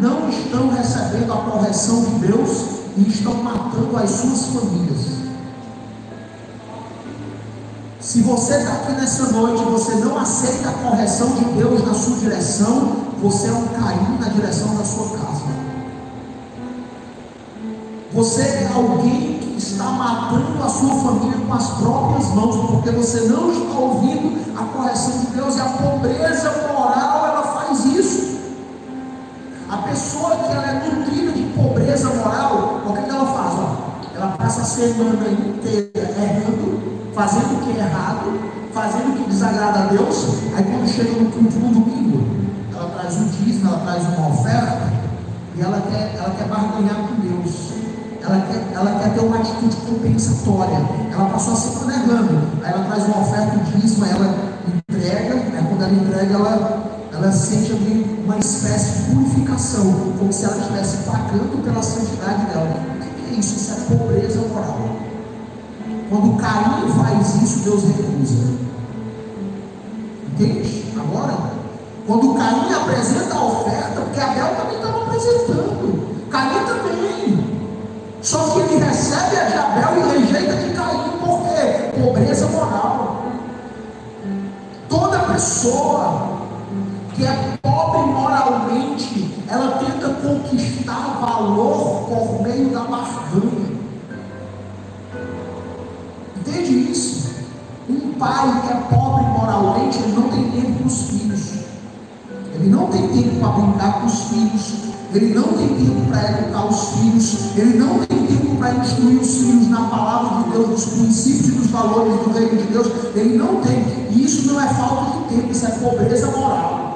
não 0.00 0.28
estão 0.28 0.68
recebendo 0.68 1.32
a 1.32 1.36
correção 1.36 2.04
de 2.04 2.26
Deus 2.26 2.76
e 2.96 3.08
estão 3.08 3.34
matando 3.34 3.96
as 3.96 4.10
suas 4.10 4.46
famílias. 4.46 5.25
Se 8.06 8.22
você 8.22 8.58
está 8.58 8.72
aqui 8.72 8.92
nessa 8.92 9.32
noite 9.32 9.60
e 9.60 9.64
você 9.64 9.96
não 9.96 10.16
aceita 10.16 10.68
a 10.68 10.72
correção 10.74 11.26
de 11.30 11.44
Deus 11.46 11.84
na 11.84 11.92
sua 11.92 12.16
direção, 12.18 12.92
você 13.20 13.48
é 13.48 13.52
um 13.52 13.66
Caim 13.66 14.18
na 14.20 14.28
direção 14.28 14.76
da 14.76 14.84
sua 14.84 15.18
casa. 15.18 15.42
Você 18.12 18.42
é 18.42 18.70
alguém 18.72 19.40
que 19.40 19.56
está 19.58 19.86
matando 19.86 20.62
a 20.62 20.68
sua 20.68 20.94
família 20.94 21.36
com 21.48 21.52
as 21.52 21.68
próprias 21.70 22.28
mãos, 22.28 22.70
porque 22.70 22.90
você 22.92 23.22
não 23.22 23.50
está 23.50 23.76
ouvindo 23.76 24.56
a 24.56 24.62
correção 24.66 25.18
de 25.18 25.26
Deus 25.26 25.56
e 25.56 25.60
a 25.60 25.64
pobreza 25.64 26.52
moral 26.72 27.26
ela 27.26 27.42
faz 27.42 27.84
isso. 27.86 28.38
A 29.68 29.78
pessoa 29.78 30.36
que 30.36 30.52
ela 30.52 30.64
é 30.64 30.90
nutrida 30.94 31.32
de 31.32 31.42
pobreza 31.60 32.08
moral, 32.10 32.82
o 32.86 32.92
que, 32.92 33.10
ela 33.10 33.26
faz? 33.26 33.54
Ó? 33.58 33.96
Ela 34.14 34.28
passa 34.38 34.60
a 34.60 34.64
semana 34.64 35.28
inteira 35.28 35.95
fazendo 37.16 37.56
o 37.56 37.64
que 37.64 37.70
é 37.70 37.82
errado, 37.82 38.38
fazendo 38.74 39.14
o 39.14 39.16
que 39.16 39.30
desagrada 39.30 39.84
a 39.84 39.86
Deus, 39.86 40.36
aí 40.54 40.62
quando 40.62 40.86
chega 40.86 41.12
no 41.12 41.30
no 41.30 41.80
domingo, 41.80 42.22
ela 42.74 42.90
traz 42.90 43.16
um 43.16 43.28
dízimo, 43.28 43.70
ela 43.70 43.78
traz 43.78 44.02
uma 44.04 44.28
oferta, 44.28 44.92
e 45.56 45.62
ela 45.62 45.82
quer, 45.90 46.14
ela 46.14 46.34
quer 46.36 46.46
barganhar 46.46 47.08
com 47.08 47.14
Deus. 47.22 47.72
Ela 48.20 48.40
quer, 48.40 48.66
ela 48.74 49.00
quer 49.00 49.14
ter 49.14 49.20
uma 49.20 49.36
atitude 49.36 49.76
compensatória. 49.76 50.78
Ela 51.10 51.30
passou 51.30 51.54
a 51.54 51.56
semana 51.56 51.94
errando. 51.94 52.42
Aí 52.62 52.72
ela 52.72 52.84
traz 52.84 53.04
uma 53.06 53.20
oferta, 53.20 53.56
um 53.56 53.80
dízimo, 53.80 54.04
ela 54.04 54.34
entrega, 54.90 55.34
né? 55.36 55.66
quando 55.66 55.82
ela 55.84 55.94
entrega, 55.94 56.34
ela, 56.34 57.00
ela 57.14 57.32
sente 57.32 57.72
ali 57.72 58.20
uma 58.24 58.36
espécie 58.36 59.04
de 59.04 59.14
purificação, 59.14 60.12
como 60.18 60.30
se 60.30 60.44
ela 60.44 60.58
estivesse 60.58 60.96
pagando 61.04 61.64
pela 61.64 61.82
santidade 61.82 62.44
dela. 62.46 62.68
O 62.68 63.28
que 63.28 63.34
é 63.34 63.38
isso? 63.38 63.56
Isso 63.56 63.72
é 63.72 63.96
pobreza 63.96 64.40
moral. 64.48 65.15
Quando 66.08 66.36
Caim 66.36 66.88
faz 66.92 67.42
isso, 67.42 67.64
Deus 67.64 67.82
recusa. 67.82 68.54
Entende? 70.28 70.84
Agora, 70.96 71.36
quando 72.06 72.34
Caim 72.34 72.72
apresenta 72.72 73.34
a 73.34 73.44
oferta, 73.44 74.00
porque 74.02 74.20
Abel 74.20 74.54
também 74.54 74.76
estava 74.76 75.02
apresentando, 75.02 76.28
Caim 76.30 76.64
também. 76.64 77.56
Só 78.22 78.38
que 78.50 78.60
ele 78.60 78.84
recebe 78.84 79.36
a 79.36 79.44
de 79.44 79.54
Abel 79.54 79.98
e 79.98 80.20
rejeita 80.20 80.56
de 80.56 80.74
Caim, 80.74 81.10
por 81.18 81.42
quê? 81.42 82.00
Pobreza 82.00 82.46
moral. 82.48 83.22
Toda 84.88 85.18
pessoa 85.32 86.36
que 87.14 87.24
é 87.24 87.58
pobre 87.60 88.12
moralmente, 88.12 89.42
ela 89.48 89.78
tenta 89.78 90.08
conquistar 90.10 91.18
valor 91.20 92.06
por 92.08 92.42
meio 92.42 92.68
da 92.70 92.80
barganha. 92.80 93.65
Pai 98.18 98.62
que 98.62 98.72
é 98.72 98.96
pobre 98.96 99.24
moralmente, 99.26 99.98
ele 99.98 100.12
não 100.12 100.28
tem 100.28 100.50
tempo 100.50 100.72
para 100.78 100.86
os 100.86 101.02
filhos. 101.02 101.52
Ele 102.54 102.70
não 102.70 102.86
tem 102.88 103.08
tempo 103.08 103.36
para 103.38 103.48
brincar 103.48 104.00
com 104.00 104.06
os 104.06 104.20
filhos. 104.24 104.74
Ele 105.14 105.34
não 105.34 105.44
tem 105.44 105.68
tempo 105.68 106.10
para 106.10 106.30
educar 106.30 106.66
os 106.66 106.88
filhos. 106.90 107.56
Ele 107.56 107.78
não 107.78 107.98
tem 107.98 108.26
tempo 108.26 108.56
para 108.56 108.74
instruir 108.74 109.20
os 109.20 109.34
filhos 109.36 109.68
na 109.68 109.82
palavra 109.82 110.42
de 110.42 110.50
Deus, 110.50 110.68
nos 110.68 110.84
princípios 110.86 111.48
e 111.48 111.52
nos 111.52 111.66
valores 111.68 112.14
do 112.14 112.32
reino 112.32 112.56
de 112.56 112.72
Deus. 112.72 112.90
Ele 113.14 113.36
não 113.36 113.60
tem. 113.60 113.84
E 114.10 114.24
isso 114.24 114.52
não 114.52 114.60
é 114.60 114.68
falta 114.68 115.18
de 115.18 115.34
tempo, 115.34 115.52
isso 115.52 115.66
é 115.66 115.70
pobreza 115.70 116.30
moral. 116.30 116.86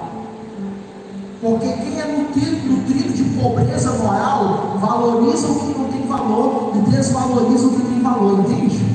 Porque 1.41 1.67
quem 1.67 2.01
é 2.01 2.27
nutrido, 2.27 3.15
de 3.15 3.25
pobreza 3.41 3.93
moral 3.93 4.77
valoriza 4.79 5.47
o 5.47 5.55
que 5.55 5.79
não 5.79 5.89
tem 5.89 6.07
valor 6.07 6.73
e 6.75 6.91
desvaloriza 6.91 7.67
o 7.67 7.71
que 7.71 7.83
tem 7.83 8.03
valor, 8.03 8.41
entende? 8.41 8.90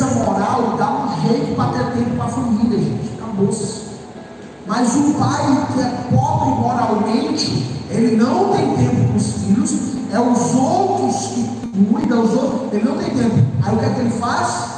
Moral 0.00 0.76
dá 0.78 0.90
um 0.90 1.28
jeito 1.28 1.54
para 1.54 1.72
ter 1.72 1.92
tempo 1.92 2.16
para 2.16 2.24
a 2.24 2.28
família, 2.28 2.78
gente. 2.78 3.10
Acabou-se. 3.20 3.82
Mas 4.66 4.94
o 4.94 5.14
pai 5.14 5.66
que 5.74 5.80
é 5.80 6.16
pobre 6.16 6.60
moralmente, 6.60 7.80
ele 7.90 8.16
não 8.16 8.52
tem 8.52 8.74
tempo 8.76 9.08
para 9.08 9.16
os 9.16 9.32
filhos, 9.32 9.72
é 10.12 10.20
os 10.20 10.54
outros 10.54 11.26
que 11.28 11.84
cuidam, 11.92 12.24
os 12.24 12.34
outros, 12.34 12.72
ele 12.72 12.84
não 12.84 12.96
tem 12.96 13.10
tempo. 13.10 13.36
Aí 13.62 13.74
o 13.74 13.78
que 13.78 13.84
é 13.84 13.90
que 13.90 14.00
ele 14.00 14.10
faz? 14.10 14.72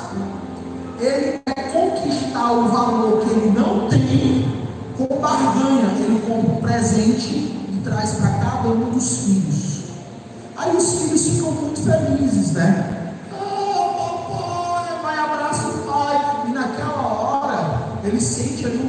Ele 1.00 1.40
quer 1.44 1.72
conquistar 1.72 2.52
o 2.52 2.68
valor 2.68 3.20
que 3.20 3.30
ele 3.30 3.50
não 3.50 3.88
tem 3.88 4.54
com 4.96 5.20
barganha. 5.20 5.92
Ele 5.98 6.20
compra 6.26 6.52
um 6.52 6.60
presente 6.60 7.34
e 7.34 7.80
traz 7.84 8.12
para 8.12 8.30
cada 8.30 8.68
um 8.68 8.90
dos 8.90 9.18
filhos. 9.18 9.84
Aí 10.56 10.76
os 10.76 11.00
filhos 11.00 11.28
ficam 11.28 11.52
muito 11.52 11.80
felizes, 11.80 12.52
né? 12.52 12.83
Ele 18.14 18.20
sente 18.20 18.64
ali 18.64 18.78
um 18.78 18.88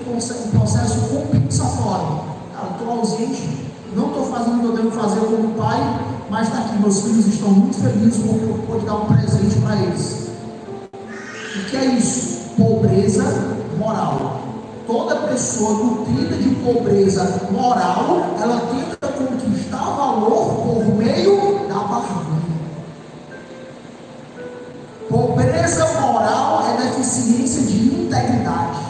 processo, 0.60 1.00
compensatório. 1.10 2.22
Cara, 2.54 2.70
estou 2.74 2.92
ausente, 2.92 3.66
não 3.96 4.08
estou 4.08 4.26
fazendo 4.26 4.58
o 4.58 4.60
que 4.60 4.66
eu 4.66 4.84
devo 4.84 4.92
fazer 4.92 5.20
como 5.22 5.54
pai, 5.56 5.80
mas 6.30 6.48
está 6.48 6.60
aqui, 6.60 6.80
meus 6.80 7.02
filhos 7.02 7.28
estão 7.28 7.50
muito 7.50 7.76
felizes 7.78 8.22
porque 8.24 8.46
eu 8.46 8.64
pude 8.68 8.86
dar 8.86 8.96
um 8.96 9.06
presente 9.06 9.60
para 9.62 9.76
eles. 9.78 10.28
O 11.56 11.66
que 11.70 11.78
é 11.78 11.86
isso? 11.86 12.52
Pobreza 12.56 13.24
moral. 13.80 14.42
Toda 14.86 15.16
pessoa 15.28 15.84
nutrida 15.84 16.36
de 16.38 16.50
pobreza 16.58 17.42
moral, 17.52 18.36
ela 18.40 18.62
tenta 18.72 19.08
conquistar 19.08 19.84
valor 19.84 20.56
por 20.56 20.96
meio 20.96 21.68
da 21.68 21.80
barganha. 21.80 22.36
Pobreza 25.10 26.00
moral 26.00 26.64
é 26.68 26.84
deficiência 26.84 27.64
de 27.64 27.88
integridade. 27.88 28.85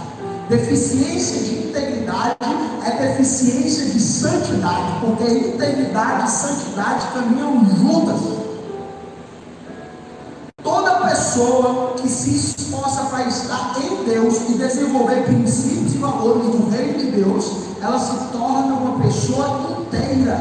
Deficiência 0.49 1.41
de 1.41 1.69
integridade 1.69 2.37
é 2.85 3.07
deficiência 3.07 3.85
de 3.85 3.99
santidade, 3.99 4.99
porque 5.01 5.23
integridade 5.23 6.27
e 6.27 6.29
santidade 6.29 7.07
caminham 7.13 7.65
juntas. 7.65 8.21
Toda 10.61 11.07
pessoa 11.07 11.95
que 11.95 12.07
se 12.07 12.35
esforça 12.35 13.05
para 13.05 13.27
estar 13.27 13.73
em 13.83 14.03
Deus 14.03 14.49
e 14.49 14.53
desenvolver 14.53 15.23
princípios 15.23 15.95
e 15.95 15.97
valores 15.97 16.45
do 16.45 16.69
reino 16.69 16.99
de 16.99 17.11
Deus, 17.23 17.51
ela 17.81 17.97
se 17.97 18.31
torna 18.31 18.75
uma 18.75 19.03
pessoa 19.03 19.79
inteira. 19.79 20.39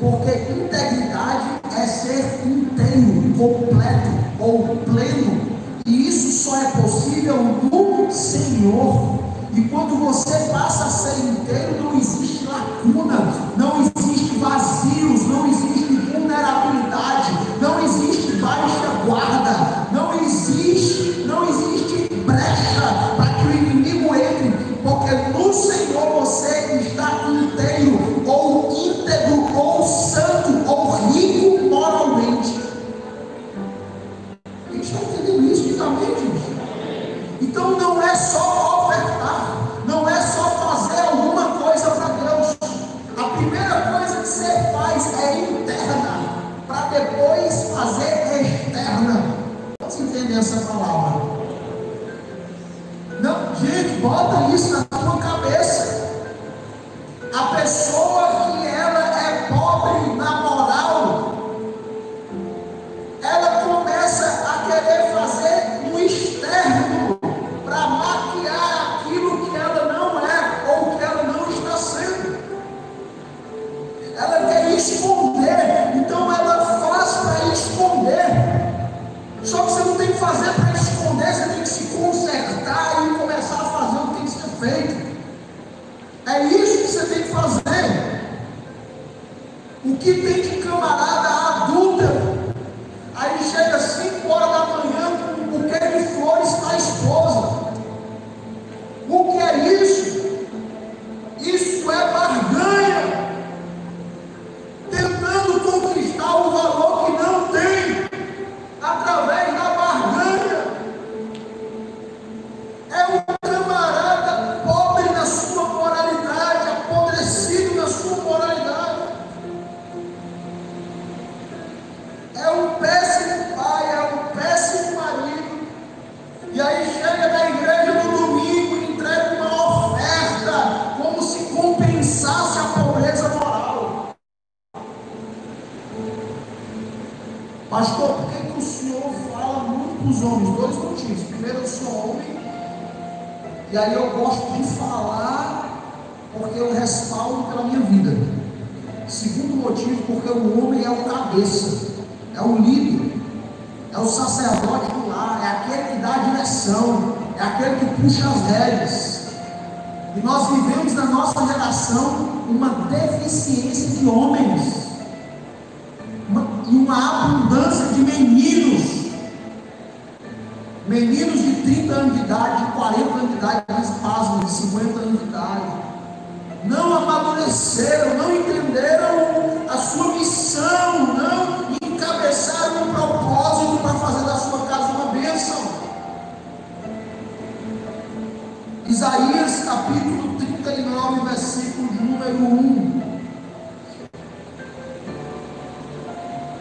Porque 0.00 0.32
integridade 0.52 1.60
é 1.76 1.86
ser 1.86 2.42
inteiro, 2.44 3.34
completo 3.38 4.10
ou 4.40 4.76
pleno. 4.78 5.51
E 5.86 6.08
isso 6.08 6.44
só 6.44 6.56
é 6.56 6.70
possível 6.70 7.36
no 7.70 8.10
Senhor. 8.10 9.18
E 9.54 9.62
quando 9.62 9.98
você 9.98 10.48
passa 10.50 10.84
a 10.84 10.90
ser 10.90 11.24
inteiro, 11.24 11.82
não 11.82 11.98
existe 11.98 12.46
lacuna, 12.46 13.32
não 13.56 13.82
existe 13.82 14.11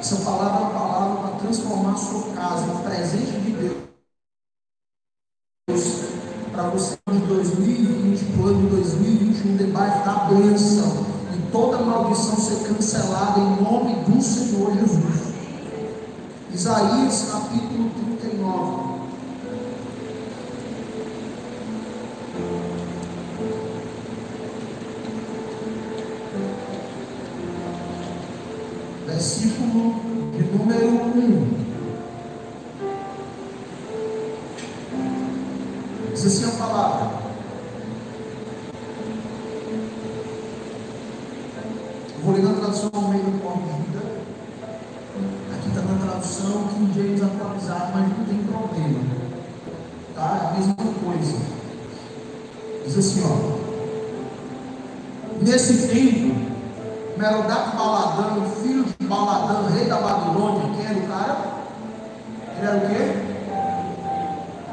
Essa 0.02 0.16
palavra 0.16 0.62
uma 0.62 0.72
palavra 0.72 1.22
para 1.22 1.40
transformar 1.42 1.92
a 1.92 1.96
sua 1.96 2.34
casa 2.34 2.66
em 2.66 2.78
presente 2.84 3.40
de 3.40 3.52
Deus 3.52 3.78
para 6.52 6.64
você 6.70 6.98
em 7.08 7.20
2020, 7.20 8.26
para 8.34 8.42
o 8.42 8.48
ano 8.48 8.62
de 8.62 8.68
2021, 8.78 9.58
debaixo 9.58 10.04
da 10.04 10.14
bênção 10.26 11.06
e 11.36 11.52
toda 11.52 11.78
maldição 11.86 12.36
ser 12.36 12.68
cancelada 12.68 13.42
em 13.42 13.62
nome 13.62 13.94
do 14.06 14.20
Senhor 14.20 14.74
Jesus. 14.74 15.34
Isaías 16.52 17.30
capítulo 17.32 17.92
39. 18.20 18.81
Nesse 55.62 55.90
tempo, 55.90 56.36
Merodach 57.20 57.78
Baladão, 57.78 58.50
filho 58.64 58.84
de 58.84 59.06
Baladão, 59.06 59.68
rei 59.72 59.86
da 59.86 59.98
Babilônia, 59.98 60.76
quem 60.76 60.86
era 60.88 60.98
o 60.98 61.08
cara? 61.08 61.38
Ele 62.58 62.68
era 62.68 62.78
o 62.78 62.82
quê? 62.90 63.04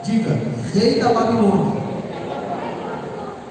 Diga, 0.02 0.40
rei 0.72 0.98
da 0.98 1.12
Babilônia. 1.12 1.82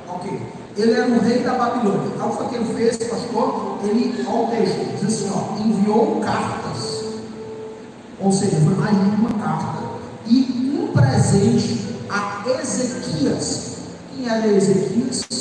Ok. 0.08 0.42
Ele 0.78 0.94
era 0.94 1.08
o 1.08 1.20
rei 1.20 1.44
da 1.44 1.54
Babilônia. 1.54 2.10
Qual 2.18 2.32
foi 2.32 2.48
que 2.48 2.56
ele 2.56 2.74
fez, 2.74 2.98
pastor? 3.08 3.78
Ele, 3.84 4.26
olha 4.28 4.38
o 4.40 4.48
texto, 4.48 4.98
diz 5.00 5.04
assim, 5.04 5.32
ó, 5.32 5.62
enviou 5.62 6.20
cartas. 6.22 7.04
Ou 8.20 8.32
seja, 8.32 8.58
foi 8.62 8.74
mais 8.74 8.96
de 8.96 9.16
uma 9.16 9.30
carta. 9.34 9.84
E 10.26 10.76
um 10.76 10.92
presente 10.92 11.86
a 12.10 12.44
Ezequias. 12.60 13.78
Quem 14.16 14.28
era 14.28 14.48
Ezequias? 14.48 15.37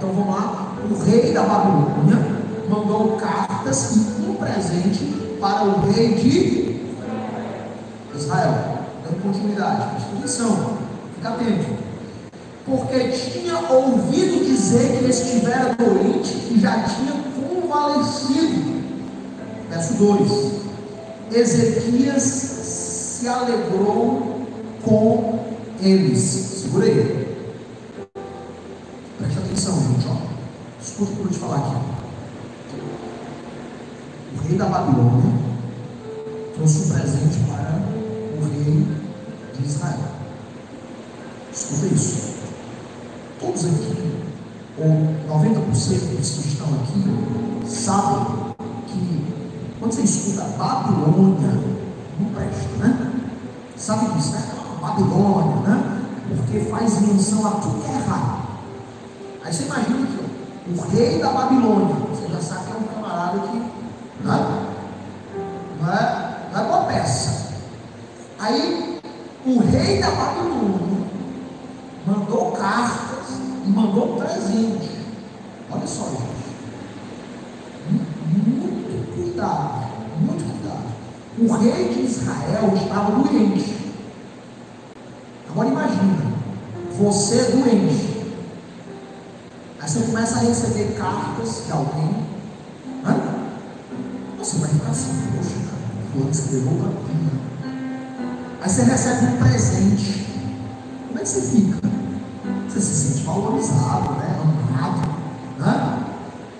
Então 0.00 0.14
vamos 0.14 0.34
lá. 0.34 0.72
O 0.90 1.04
rei 1.04 1.30
da 1.30 1.42
Babilônia 1.42 2.16
mandou 2.70 3.18
cartas 3.18 3.96
e 3.96 4.30
um 4.30 4.34
presente 4.34 5.04
para 5.38 5.64
o 5.64 5.92
rei 5.92 6.14
de 6.14 6.80
Israel. 8.16 8.78
Dando 9.04 9.22
continuidade. 9.22 9.90
Presta 9.90 10.16
atenção. 10.16 10.78
Fica 11.14 11.28
atento. 11.28 11.76
Porque 12.64 13.08
tinha 13.10 13.58
ouvido 13.58 14.42
dizer 14.46 15.00
que 15.00 15.10
estivera 15.10 15.74
doente 15.74 16.48
e 16.50 16.58
já 16.58 16.82
tinha 16.82 17.12
convalescido. 17.46 18.80
Verso 19.68 19.94
2. 19.98 20.52
Ezequias 21.30 22.22
se 22.22 23.28
alegrou 23.28 24.46
com 24.82 25.40
eles. 25.82 26.20
Segura 26.20 26.86
aí. 26.86 27.19
Escuta 31.00 31.12
o 31.12 31.16
que 31.16 31.20
eu 31.20 31.24
vou 31.24 31.32
te 31.32 31.38
falar 31.38 31.56
aqui. 31.56 31.76
O 34.34 34.46
rei 34.46 34.58
da 34.58 34.66
Babilônia 34.66 35.32
trouxe 36.54 36.78
um 36.78 36.88
presente 36.90 37.38
para 37.48 37.80
o 38.36 38.44
rei 38.44 38.86
de 39.54 39.66
Israel. 39.66 39.98
Escuta 41.50 41.86
isso. 41.86 42.34
Todos 43.40 43.64
aqui, 43.64 44.12
ou 44.76 45.40
90% 45.40 46.18
dos 46.18 46.30
que 46.32 46.48
estão 46.48 46.66
aqui, 46.66 47.66
sabem 47.66 48.54
que 48.86 49.24
quando 49.78 49.92
você 49.92 50.02
escuta 50.02 50.44
Babilônia, 50.58 51.50
não 52.18 52.28
presta, 52.34 52.76
né? 52.78 53.12
Sabe 53.74 54.14
disso, 54.14 54.32
né? 54.32 54.50
Babilônia, 54.82 55.56
né? 55.66 56.02
Porque 56.36 56.60
faz 56.68 57.00
menção 57.00 57.46
a 57.46 57.52
tudo 57.52 57.82
é 57.86 57.94
errado. 57.96 58.40
Aí 59.42 59.50
você 59.50 59.64
imagina 59.64 60.06
que 60.06 60.19
o 60.70 60.80
rei 60.90 61.18
da 61.18 61.30
Babilônia, 61.30 61.96
você 61.96 62.28
já 62.32 62.40
sabe 62.40 62.66
que 62.66 62.72
é 62.72 62.76
um 62.76 63.02
camarada 63.02 63.38
que 63.40 63.62
não 64.22 64.34
é, 64.34 64.38
não 65.80 65.92
é, 65.92 66.36
não 66.52 66.60
é 66.60 66.64
boa 66.64 66.84
peça. 66.84 67.54
Aí 68.38 69.00
o 69.44 69.58
rei 69.60 70.00
da 70.00 70.10
Babilônia 70.10 71.06
mandou 72.06 72.52
cartas 72.52 73.38
e 73.66 73.70
mandou 73.70 74.16
presente. 74.16 74.90
Olha 75.70 75.86
só, 75.86 76.04
gente. 76.04 76.40
Muito 78.28 79.14
cuidado, 79.14 79.86
muito 80.20 80.44
cuidado. 80.44 80.84
O 81.38 81.52
rei 81.54 81.94
de 81.94 82.02
Israel 82.02 82.72
estava 82.76 83.10
doente. 83.10 83.76
Agora 85.50 85.68
imagina, 85.68 86.32
você 86.96 87.50
doente. 87.50 88.09
Aí 89.82 89.88
você 89.88 90.00
começa 90.00 90.36
a 90.36 90.40
receber 90.40 90.94
cartas 90.98 91.62
de 91.64 91.72
alguém. 91.72 92.26
Né? 93.02 93.46
Você 94.38 94.58
vai 94.58 94.68
ficar 94.68 94.90
assim, 94.90 95.10
poxa, 95.34 95.54
fulano 96.12 96.30
escreveu 96.30 96.72
para 96.72 97.14
mim. 97.14 97.30
Aí 98.60 98.68
você 98.68 98.82
recebe 98.82 99.26
um 99.26 99.36
presente. 99.38 100.26
Como 101.08 101.18
é 101.18 101.22
que 101.22 101.28
você 101.28 101.40
fica? 101.40 101.78
Você 102.68 102.80
se 102.80 102.94
sente 102.94 103.24
valorizado, 103.24 104.12
né? 104.12 104.38
Amado. 104.68 105.08
Né? 105.58 105.98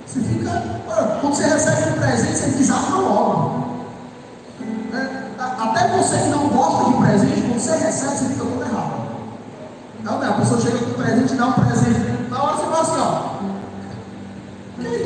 Você 0.06 0.20
fica. 0.20 0.80
Quando 1.20 1.34
você 1.34 1.44
recebe 1.44 1.90
um 1.90 2.00
presente, 2.00 2.38
você 2.38 2.50
desarma 2.50 3.00
logo. 3.00 3.84
Né? 4.92 5.30
Até 5.38 5.88
você 5.96 6.16
que 6.16 6.28
não 6.28 6.48
gosta 6.48 6.90
de 6.90 6.96
presente, 6.96 7.42
quando 7.42 7.60
você 7.60 7.76
recebe, 7.76 8.16
você 8.16 8.24
fica 8.24 8.44
todo 8.44 8.62
errado. 8.62 9.00
Não, 10.02 10.18
não, 10.18 10.30
a 10.30 10.32
pessoa 10.32 10.58
chega 10.58 10.78
com 10.78 10.90
um 10.90 10.94
presente 10.94 11.34
e 11.34 11.36
dá 11.36 11.46
um 11.46 11.52
presente. 11.52 11.99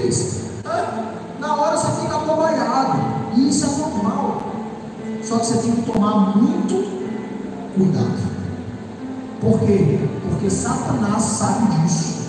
É? 0.08 1.40
Na 1.40 1.56
hora 1.56 1.76
você 1.76 2.00
fica 2.00 2.16
abobanhado. 2.16 2.98
E 3.36 3.48
isso 3.48 3.64
é 3.66 3.68
normal. 3.78 4.42
Só 5.22 5.38
que 5.38 5.46
você 5.46 5.58
tem 5.58 5.72
que 5.72 5.90
tomar 5.90 6.36
muito 6.36 6.74
cuidado. 7.74 8.34
Por 9.40 9.60
quê? 9.60 9.98
Porque 10.22 10.50
Satanás 10.50 11.22
sabe 11.22 11.66
disso. 11.76 12.28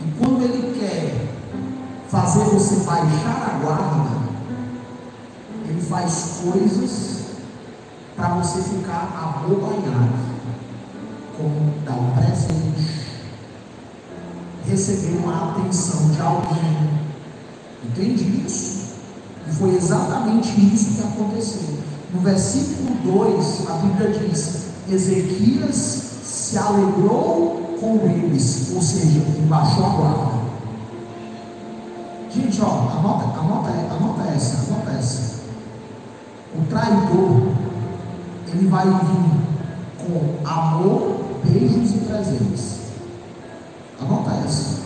E 0.00 0.12
quando 0.18 0.42
ele 0.42 0.78
quer 0.78 1.28
fazer 2.08 2.44
você 2.44 2.84
baixar 2.84 3.54
a 3.54 3.64
guarda, 3.64 4.20
ele 5.68 5.80
faz 5.80 6.40
coisas 6.44 7.20
para 8.16 8.28
você 8.34 8.60
ficar 8.62 9.08
abobanhado. 9.16 10.30
Como 11.36 11.72
dar 11.84 11.92
um 11.92 12.10
presente, 12.10 12.99
receber 14.90 15.18
uma 15.18 15.50
atenção 15.50 16.10
de 16.10 16.20
alguém. 16.20 16.90
Entende 17.84 18.44
isso? 18.44 18.94
E 19.48 19.52
foi 19.52 19.74
exatamente 19.76 20.48
isso 20.74 20.96
que 20.96 21.02
aconteceu. 21.02 21.78
No 22.12 22.20
versículo 22.20 22.94
2, 23.04 23.70
a 23.70 23.72
Bíblia 23.74 24.10
diz: 24.10 24.66
Ezequias 24.90 25.76
se 26.24 26.58
alegrou 26.58 27.76
com 27.80 28.00
eles, 28.08 28.72
ou 28.74 28.82
seja, 28.82 29.20
embaixou 29.38 29.86
a 29.86 29.88
guarda. 29.90 30.40
Gente, 32.30 32.60
ó, 32.60 32.98
anota, 32.98 33.40
anota, 33.40 33.70
anota 33.70 34.30
essa, 34.34 34.72
anota 34.72 34.90
essa. 34.98 35.40
O 36.54 36.64
traidor, 36.68 37.52
ele 38.48 38.68
vai 38.68 38.86
vir 38.86 39.40
com 39.98 40.48
amor, 40.48 41.20
beijos 41.44 41.94
e 41.94 41.98
presentes. 41.98 42.80
Anota 44.00 44.30
essa. 44.46 44.79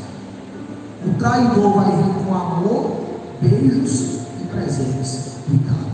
O 1.07 1.15
traidor 1.19 1.75
vai 1.75 1.97
vir 1.97 2.25
com 2.25 2.35
amor, 2.35 2.97
beijos 3.41 4.21
e 4.41 4.47
presentes. 4.51 5.35
Obrigado. 5.47 5.85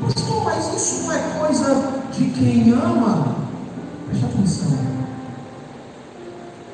Pastor, 0.00 0.44
mas 0.44 0.74
isso 0.74 1.02
não 1.02 1.12
é 1.12 1.18
coisa 1.38 1.92
de 2.12 2.24
quem 2.30 2.72
ama? 2.72 3.36
Preste 4.06 4.24
atenção. 4.24 4.78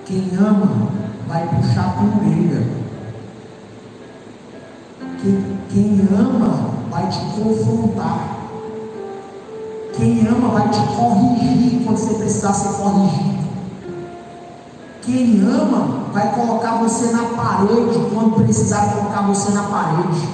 Quem 0.04 0.30
ama 0.38 0.88
vai 1.26 1.46
puxar 1.48 1.96
a 1.96 2.02
orelha. 2.02 2.66
Quem, 5.20 5.58
quem 5.70 6.08
ama 6.18 6.70
vai 6.90 7.08
te 7.08 7.18
confrontar. 7.18 8.38
Quem 9.94 10.26
ama 10.26 10.48
vai 10.48 10.68
te 10.70 10.80
corrigir 10.94 11.82
quando 11.84 11.96
você 11.96 12.14
precisar 12.14 12.52
ser 12.52 12.82
corrigido. 12.82 13.37
Quem 15.08 15.40
ama 15.40 16.10
vai 16.12 16.34
colocar 16.34 16.72
você 16.72 17.10
na 17.12 17.22
parede 17.30 17.98
quando 18.12 18.44
precisar 18.44 18.92
colocar 18.92 19.22
você 19.22 19.52
na 19.52 19.62
parede. 19.62 20.28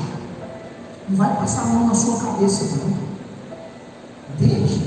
Não 1.09 1.17
vai 1.17 1.33
passar 1.37 1.63
a 1.63 1.67
mão 1.67 1.87
na 1.87 1.95
sua 1.95 2.19
cabeça, 2.19 2.77
não. 2.79 2.93
Entende? 4.35 4.83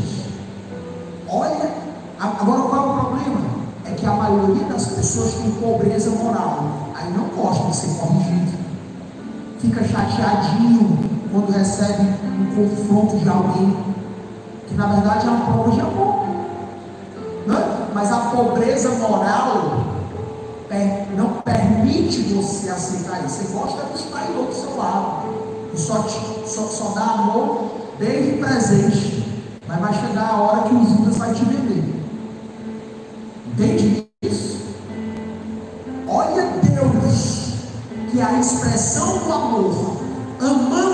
Olha, 1.29 1.71
agora 2.19 2.63
qual 2.63 2.75
é 2.75 2.89
o 2.89 2.99
problema? 2.99 3.39
É 3.85 3.91
que 3.91 4.05
a 4.05 4.11
maioria 4.11 4.65
das 4.65 4.87
pessoas 4.87 5.35
tem 5.35 5.51
pobreza 5.51 6.09
moral. 6.09 6.89
Aí 6.93 7.09
não 7.13 7.29
gosta 7.29 7.69
de 7.69 7.75
ser 7.77 7.97
corrigido. 7.97 8.57
Fica 9.59 9.87
chateadinho 9.87 10.99
quando 11.31 11.53
recebe 11.53 12.09
um 12.41 12.55
confronto 12.55 13.15
de 13.15 13.29
alguém. 13.29 13.77
Que 14.67 14.75
na 14.75 14.87
verdade 14.87 15.27
é 15.27 15.29
uma 15.29 15.45
prova 15.45 15.71
de 15.71 15.79
amor. 15.79 16.25
Né? 17.47 17.86
Mas 17.97 18.11
a 18.11 18.17
pobreza 18.29 18.89
moral 18.89 19.87
não 21.15 21.41
permite 21.41 22.21
você 22.31 22.69
aceitar 22.69 23.25
isso. 23.25 23.37
Você 23.37 23.51
gosta 23.51 23.87
de 23.87 23.95
estar 23.95 24.27
do 24.27 24.53
seu 24.53 24.77
lado. 24.77 25.25
E 25.73 25.79
só, 25.79 26.03
te, 26.03 26.47
só, 26.47 26.67
só 26.67 26.89
dá 26.91 27.01
amor 27.01 27.71
desde 27.97 28.33
presente. 28.33 29.25
Mas 29.67 29.79
vai 29.79 29.93
chegar 29.95 30.29
a 30.29 30.37
hora 30.37 30.69
que 30.69 30.75
o 30.75 30.85
Judas 30.85 31.17
vai 31.17 31.33
te 31.33 31.43
vender. 31.43 32.03
Entende 33.47 34.07
isso? 34.21 34.59
Olha 36.07 36.51
Deus, 36.61 37.53
que 38.11 38.21
a 38.21 38.39
expressão 38.39 39.17
do 39.25 39.33
amor, 39.33 39.97
amando 40.39 40.86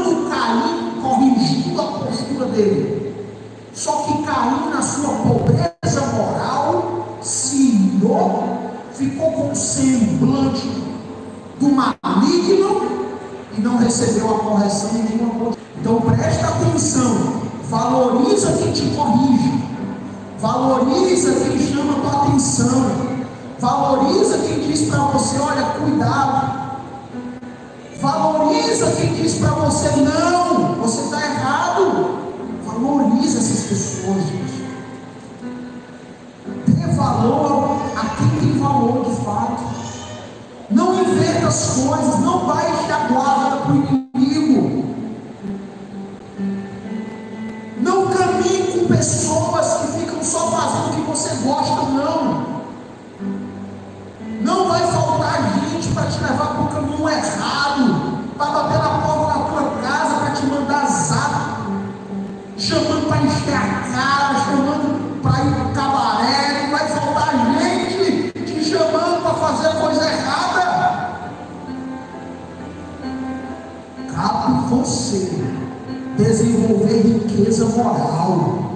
riqueza 77.43 77.65
moral 77.65 78.71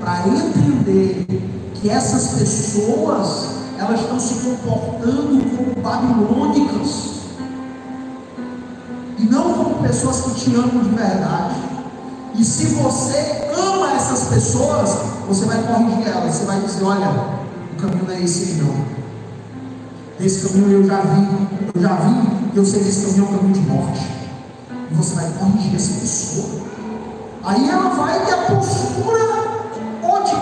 para 0.00 0.26
entender 0.28 1.26
que 1.74 1.90
essas 1.90 2.38
pessoas 2.38 3.58
elas 3.78 4.00
estão 4.00 4.18
se 4.18 4.34
comportando 4.34 5.56
como 5.56 5.82
babilônicas 5.82 7.08
e 9.18 9.24
não 9.24 9.52
como 9.52 9.82
pessoas 9.82 10.20
que 10.22 10.30
te 10.40 10.54
amam 10.54 10.82
de 10.82 10.90
verdade. 10.90 11.54
E 12.34 12.44
se 12.44 12.66
você 12.66 13.50
ama 13.56 13.92
essas 13.92 14.28
pessoas, 14.28 14.90
você 15.28 15.44
vai 15.44 15.62
corrigir 15.62 16.08
elas, 16.08 16.34
você 16.34 16.44
vai 16.46 16.60
dizer, 16.60 16.84
olha, 16.84 17.08
o 17.08 17.80
caminho 17.80 18.04
não 18.04 18.14
é 18.14 18.22
esse 18.22 18.54
não. 18.54 18.74
Esse 20.18 20.48
caminho 20.48 20.72
eu 20.72 20.86
já 20.86 21.00
vi, 21.02 21.48
eu 21.74 21.82
já 21.82 21.94
vi, 21.94 22.56
eu 22.56 22.64
sei 22.64 22.82
que 22.82 22.88
esse 22.88 23.06
caminho 23.06 23.24
é 23.24 23.28
um 23.28 23.38
caminho 23.38 23.54
de 23.54 23.60
morte. 23.60 24.06
E 24.90 24.94
você 24.94 25.14
vai 25.14 25.30
corrigir 25.38 25.76
essa 25.76 26.00
pessoa. 26.00 26.68
Aí 27.44 27.68
ela 27.68 27.88
vai 27.90 28.24
ter 28.26 28.34
a 28.34 28.36
postura 28.46 29.38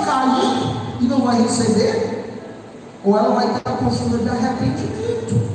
cair 0.06 0.76
e 1.00 1.04
não 1.04 1.20
vai 1.20 1.42
receber, 1.42 2.24
ou 3.04 3.18
ela 3.18 3.34
vai 3.34 3.52
ter 3.54 3.62
a 3.64 3.72
postura 3.72 4.18
de 4.18 4.28
arrependimento, 4.28 5.50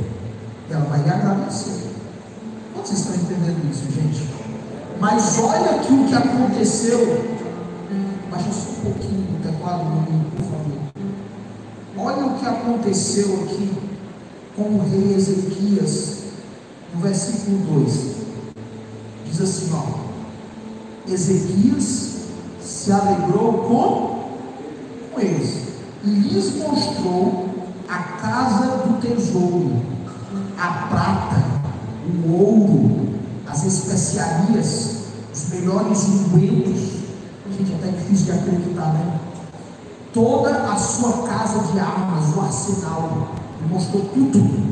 ela 0.70 0.86
vai 0.86 1.00
agradecer. 1.00 1.90
Vocês 2.76 3.00
estão 3.00 3.16
entendendo 3.16 3.70
isso, 3.72 3.92
gente? 3.92 4.30
Mas 5.00 5.40
olha 5.40 5.72
aqui 5.72 5.94
o 5.94 6.06
que 6.06 6.14
aconteceu. 6.14 7.32
Baixa 8.30 8.52
só 8.52 8.72
um 8.72 8.84
pouquinho 8.84 9.36
o 9.36 9.44
teclado 9.44 9.86
por 10.36 10.44
favor. 10.44 10.82
Olha 11.98 12.26
o 12.26 12.40
que 12.40 12.46
aconteceu 12.46 13.44
aqui 13.44 13.74
com 14.56 14.64
o 14.64 14.90
rei 14.90 15.16
Ezequias, 15.16 16.18
no 16.94 17.02
versículo 17.02 17.58
2. 17.84 18.12
Diz 19.26 19.42
assim, 19.42 19.72
ó. 19.74 20.11
Ezequias 21.08 22.12
se 22.62 22.92
alegrou 22.92 23.54
com 23.68 24.12
com 25.12 25.20
eles 25.20 25.62
e 26.04 26.10
lhes 26.10 26.56
mostrou 26.56 27.50
a 27.88 27.98
casa 27.98 28.78
do 28.78 29.02
tesouro, 29.02 29.82
a 30.58 30.68
prata, 30.88 31.44
o 32.26 32.32
ouro, 32.32 33.10
as 33.48 33.66
especiarias, 33.66 35.02
os 35.34 35.50
melhores 35.50 36.08
ungüentos. 36.08 37.02
Gente, 37.58 37.74
é 37.74 37.76
até 37.76 37.98
difícil 37.98 38.26
de 38.28 38.32
acreditar, 38.32 38.94
né? 38.94 39.20
Toda 40.14 40.72
a 40.72 40.78
sua 40.78 41.28
casa 41.28 41.72
de 41.72 41.80
armas, 41.80 42.36
o 42.36 42.42
arsenal, 42.42 43.32
mostrou 43.70 44.04
tudo. 44.06 44.72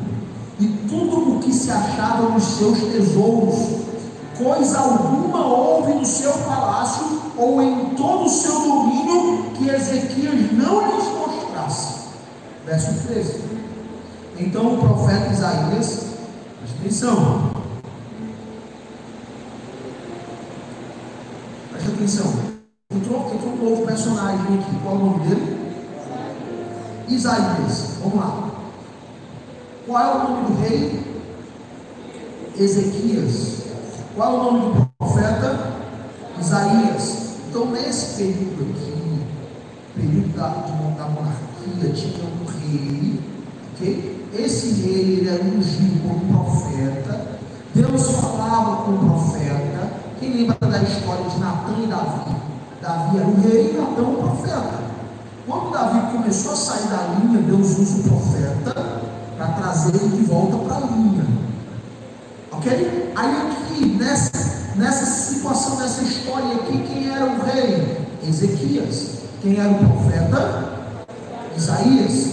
E 0.59 0.67
tudo 0.89 1.35
o 1.35 1.39
que 1.39 1.53
se 1.53 1.71
achava 1.71 2.29
nos 2.29 2.43
seus 2.43 2.79
tesouros, 2.79 3.55
coisa 4.43 4.79
alguma 4.79 5.45
houve 5.45 5.93
no 5.93 6.05
seu 6.05 6.31
palácio 6.31 7.21
ou 7.37 7.61
em 7.61 7.89
todo 7.89 8.25
o 8.25 8.29
seu 8.29 8.53
domínio 8.53 9.51
que 9.55 9.69
Ezequias 9.69 10.51
não 10.53 10.87
lhes 10.87 11.05
mostrasse. 11.05 12.07
Verso 12.65 13.07
13. 13.07 13.43
Então 14.37 14.75
o 14.75 14.77
profeta 14.77 15.33
Isaías, 15.33 16.05
presta 16.57 16.77
atenção, 16.79 17.51
presta 21.71 21.91
atenção, 21.91 22.33
entrou, 22.89 23.33
entrou 23.33 23.53
um 23.53 23.69
novo 23.69 23.85
personagem 23.85 24.59
aqui, 24.59 24.79
qual 24.81 24.95
é 24.95 24.97
o 24.97 25.05
nome 25.05 25.27
dele? 25.27 25.59
Isaías, 27.09 27.97
vamos 28.01 28.19
lá. 28.19 28.49
Qual 29.85 30.03
é 30.03 30.15
o 30.15 30.29
nome 30.29 30.47
do 30.47 30.61
rei? 30.61 31.09
Ezequias. 32.57 33.58
Qual 34.19 34.33
o 34.33 34.43
nome 34.43 34.73
do 34.73 34.89
profeta? 34.97 35.75
Isaías. 36.37 37.37
Então, 37.47 37.67
nesse 37.67 38.17
período 38.17 38.69
aqui, 38.69 39.21
período 39.95 40.35
da, 40.35 40.47
da 40.97 41.09
monarquia, 41.09 41.93
tinha 41.93 42.25
um 42.25 42.45
rei, 42.45 43.17
ok? 43.73 44.27
Esse 44.37 44.81
rei 44.81 45.19
ele 45.19 45.29
era 45.29 45.41
ungido 45.41 46.01
como 46.05 46.33
profeta. 46.33 47.39
Deus 47.73 48.11
falava 48.11 48.83
com 48.83 48.91
o 48.91 48.97
profeta. 48.97 49.89
Quem 50.19 50.33
lembra 50.33 50.67
da 50.67 50.83
história 50.83 51.23
de 51.23 51.39
Natan 51.39 51.81
e 51.81 51.87
Davi? 51.87 52.35
Davi 52.81 53.17
era 53.19 53.25
o 53.25 53.41
rei 53.41 53.71
e 53.71 53.77
Natan 53.77 54.01
o 54.01 54.17
profeta. 54.17 54.79
Quando 55.47 55.71
Davi 55.71 56.11
começou 56.11 56.51
a 56.51 56.55
sair 56.57 56.89
da 56.89 57.15
linha, 57.15 57.39
Deus 57.39 57.79
usa 57.79 58.01
o 58.01 58.03
profeta 58.03 59.01
para 59.37 59.47
trazer 59.47 59.95
ele 59.95 60.17
de 60.17 60.23
volta 60.23 60.57
para 60.57 60.75
a 60.75 60.89
linha. 60.91 61.25
Ok? 62.51 63.13
Aí 63.15 63.31
aqui, 63.37 63.58
nessa, 63.85 64.31
nessa 64.75 65.05
situação, 65.05 65.77
nessa 65.77 66.03
história 66.03 66.55
aqui, 66.55 66.83
quem 66.87 67.09
era 67.09 67.25
o 67.25 67.41
rei? 67.43 67.97
Ezequias. 68.27 69.19
Quem 69.41 69.57
era 69.57 69.69
o 69.69 69.75
profeta? 69.75 70.79
Isaías. 71.55 72.28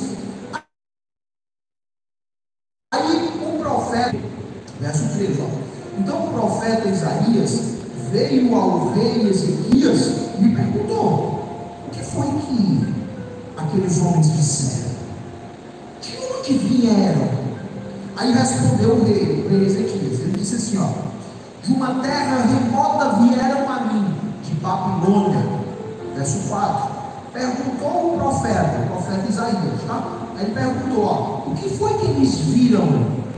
Aí 30.36 30.44
ele 30.44 30.54
perguntou: 30.54 31.04
ó, 31.04 31.50
o 31.50 31.54
que 31.54 31.68
foi 31.70 31.94
que 31.94 32.06
eles 32.06 32.36
viram 32.38 32.86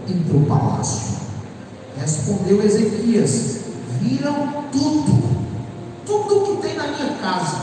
em 0.09 0.23
teu 0.25 0.41
palácio? 0.49 1.19
Respondeu 1.97 2.63
Ezequias: 2.63 3.61
viram 4.01 4.65
tudo, 4.73 5.23
tudo 6.05 6.47
que 6.47 6.63
tem 6.63 6.77
na 6.77 6.89
minha 6.89 7.15
casa, 7.21 7.57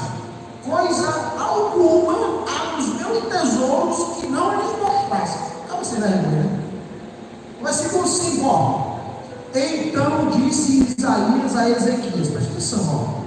coisa 0.64 1.34
alguma 1.38 2.46
há 2.48 2.76
nos 2.78 2.96
meus 2.96 3.26
tesouros 3.26 4.18
que 4.18 4.28
não 4.28 4.52
lhes 4.52 4.80
mostrasse. 4.80 5.38
Acaba 5.66 5.84
sendo 5.84 6.02
vergonha, 6.02 6.44
né? 6.44 6.60
Versículo 7.62 8.08
5, 8.08 8.46
ó. 8.46 8.96
Então 9.54 10.30
disse 10.32 10.96
Isaías 10.98 11.56
a 11.56 11.70
Ezequias, 11.70 12.28
presta 12.28 12.52
atenção, 12.52 13.20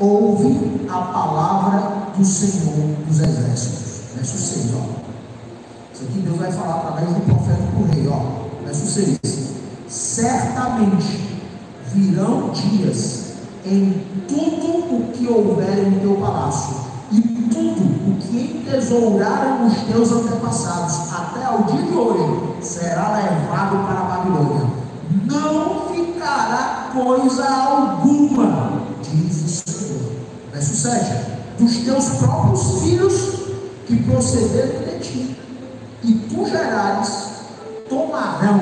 ó. 0.00 0.04
Ouve 0.04 0.88
a 0.88 1.00
palavra 1.00 2.12
do 2.16 2.24
Senhor 2.24 2.96
dos 3.06 3.20
Exércitos. 3.20 4.00
Verso 4.14 4.36
6, 4.36 4.74
ó. 4.74 5.05
Isso 5.96 6.04
aqui 6.10 6.18
Deus 6.18 6.36
vai 6.36 6.52
falar 6.52 6.74
através 6.74 7.08
do 7.08 7.20
profeta 7.22 7.62
para 7.72 7.80
o 7.80 7.86
rei, 7.86 8.06
ó. 8.06 8.64
Verso 8.66 8.86
6. 8.86 9.18
Certamente 9.88 11.40
virão 11.94 12.50
dias 12.50 13.32
em 13.64 14.04
tudo 14.28 14.94
o 14.94 15.10
que 15.14 15.26
houver 15.26 15.88
em 15.88 15.98
teu 16.00 16.16
palácio, 16.16 16.76
e 17.10 17.22
tudo 17.22 17.80
o 17.80 18.16
que 18.20 18.58
entesouraram 18.58 19.66
os 19.66 19.74
teus 19.84 20.12
antepassados, 20.12 21.14
até 21.14 21.46
ao 21.46 21.62
dia 21.62 21.82
de 21.82 21.96
hoje, 21.96 22.60
será 22.60 23.16
levado 23.16 23.86
para 23.86 24.00
a 24.00 24.18
Babilônia. 24.18 24.66
Não 25.24 25.88
ficará 25.88 26.90
coisa 26.92 27.48
alguma, 27.48 28.82
diz 29.02 29.44
o 29.44 29.70
Senhor. 29.70 30.12
Verso 30.52 30.76
7: 30.76 31.10
Dos 31.58 31.78
teus 31.78 32.04
próprios 32.18 32.82
filhos 32.82 33.36
que 33.86 34.02
procederem 34.02 34.98
de 34.98 35.04
ti, 35.04 35.35
e 36.06 36.14
tu 36.14 36.48
gerares, 36.48 37.24
tomarão 37.88 38.60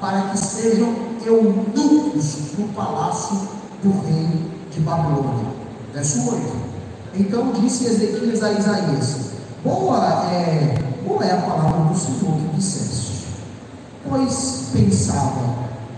para 0.00 0.30
que 0.30 0.38
sejam 0.38 0.94
eunucos 1.24 2.56
no 2.56 2.68
palácio 2.68 3.48
do 3.82 3.90
rei 4.06 4.50
de 4.72 4.80
Babilônia. 4.80 5.52
Verso 5.92 6.30
8. 6.30 6.68
Então 7.14 7.52
disse 7.52 7.84
Ezequias 7.84 8.42
a 8.42 8.52
Isaías: 8.52 9.16
Boa 9.62 10.30
é, 10.32 10.78
boa 11.06 11.24
é 11.24 11.32
a 11.32 11.42
palavra 11.42 11.92
do 11.92 11.98
Senhor 11.98 12.38
que 12.38 12.56
disseste, 12.56 13.26
pois 14.08 14.70
pensava, 14.72 15.56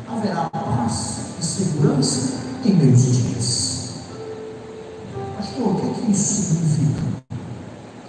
haverá 0.09 0.51
paz 0.51 1.19
e 1.41 1.45
segurança 1.45 2.33
em 2.65 2.75
meus 2.75 3.01
dias. 3.01 3.91
Pastor, 5.37 5.69
o 5.69 5.75
que, 5.77 5.87
é 5.87 5.95
que 5.95 6.11
isso 6.11 6.43
significa? 6.43 7.03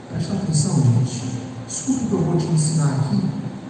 Presta 0.10 0.34
atenção, 0.34 0.76
gente. 0.76 1.42
Escuta 1.72 2.01
o 2.01 2.01
que 2.12 2.16
eu 2.16 2.24
vou 2.24 2.36
te 2.36 2.46
ensinar 2.48 2.90
aqui, 2.90 3.22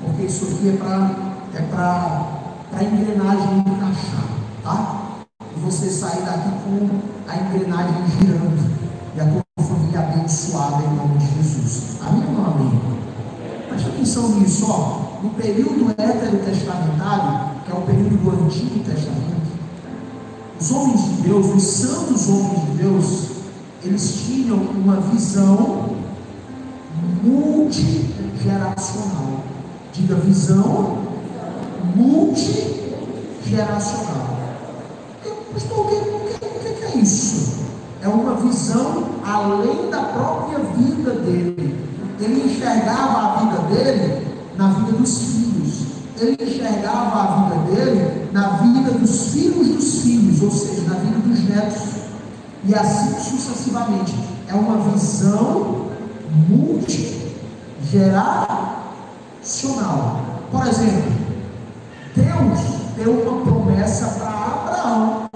porque 0.03 0.23
isso 0.23 0.45
aqui 0.45 0.69
é 0.69 0.77
para 0.77 1.31
é 1.53 1.61
para 1.61 2.83
engrenagem 2.83 3.59
encaixar, 3.59 4.25
tá? 4.63 5.21
E 5.55 5.59
você 5.59 5.87
sair 5.91 6.23
daqui 6.23 6.49
com 6.63 6.89
a 7.27 7.37
engrenagem 7.37 8.07
girando 8.17 8.71
e 9.15 9.21
a 9.21 9.25
tua 9.25 9.43
família 9.63 9.99
abençoada 9.99 10.83
em 10.83 10.95
nome 10.95 11.19
de 11.19 11.35
Jesus. 11.35 11.97
Amém 12.01 12.23
ou 12.25 12.33
não 12.33 12.45
amém? 12.45 12.81
Presta 13.69 13.89
atenção 13.89 14.29
nisso, 14.39 14.65
ó. 14.67 15.21
No 15.21 15.29
período 15.31 15.91
heterotestamentário, 15.91 17.61
que 17.63 17.71
é 17.71 17.75
o 17.75 17.81
período 17.81 18.17
do 18.23 18.45
Antigo 18.45 18.79
Testamento, 18.79 19.51
os 20.59 20.71
homens 20.71 21.03
de 21.03 21.21
Deus, 21.21 21.45
os 21.45 21.63
santos 21.63 22.27
homens 22.27 22.61
de 22.61 22.77
Deus, 22.77 23.27
eles 23.83 24.23
tinham 24.25 24.57
uma 24.57 24.95
visão 24.95 26.00
multigeracional. 27.21 29.43
Diga 29.93 30.15
visão 30.15 30.97
multigeracional. 31.95 34.39
Pastor, 35.53 35.79
o 35.79 35.87
que, 35.87 35.95
o, 35.95 35.99
que, 35.99 36.45
o 36.45 36.49
que 36.75 36.85
é 36.85 36.97
isso? 36.97 37.61
É 38.01 38.07
uma 38.07 38.35
visão 38.35 39.09
além 39.25 39.89
da 39.89 40.03
própria 40.03 40.59
vida 40.59 41.11
dele. 41.11 41.75
Ele 42.19 42.45
enxergava 42.45 43.19
a 43.19 43.39
vida 43.39 43.57
dele 43.67 44.27
na 44.57 44.69
vida 44.69 44.93
dos 44.93 45.17
filhos. 45.17 45.81
Ele 46.17 46.37
enxergava 46.41 47.21
a 47.21 47.43
vida 47.43 47.55
dele 47.75 48.21
na 48.31 48.47
vida 48.57 48.91
dos 48.91 49.33
filhos 49.33 49.67
dos 49.67 50.01
filhos, 50.01 50.41
ou 50.41 50.51
seja, 50.51 50.83
na 50.87 50.95
vida 50.95 51.19
dos 51.19 51.43
netos. 51.49 51.81
E 52.63 52.73
assim 52.73 53.13
sucessivamente. 53.19 54.15
É 54.47 54.53
uma 54.53 54.77
visão 54.91 55.89
multigeracional. 57.81 60.21
Por 60.51 60.67
exemplo, 60.67 61.11
Deus 62.15 62.59
deu 62.95 63.21
uma 63.21 63.43
promessa 63.43 64.19
para 64.19 64.29
Abraão, 64.29 65.27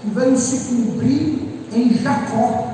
que 0.00 0.08
veio 0.10 0.38
se 0.38 0.68
cumprir 0.68 1.68
em 1.72 1.94
Jacó. 1.94 2.68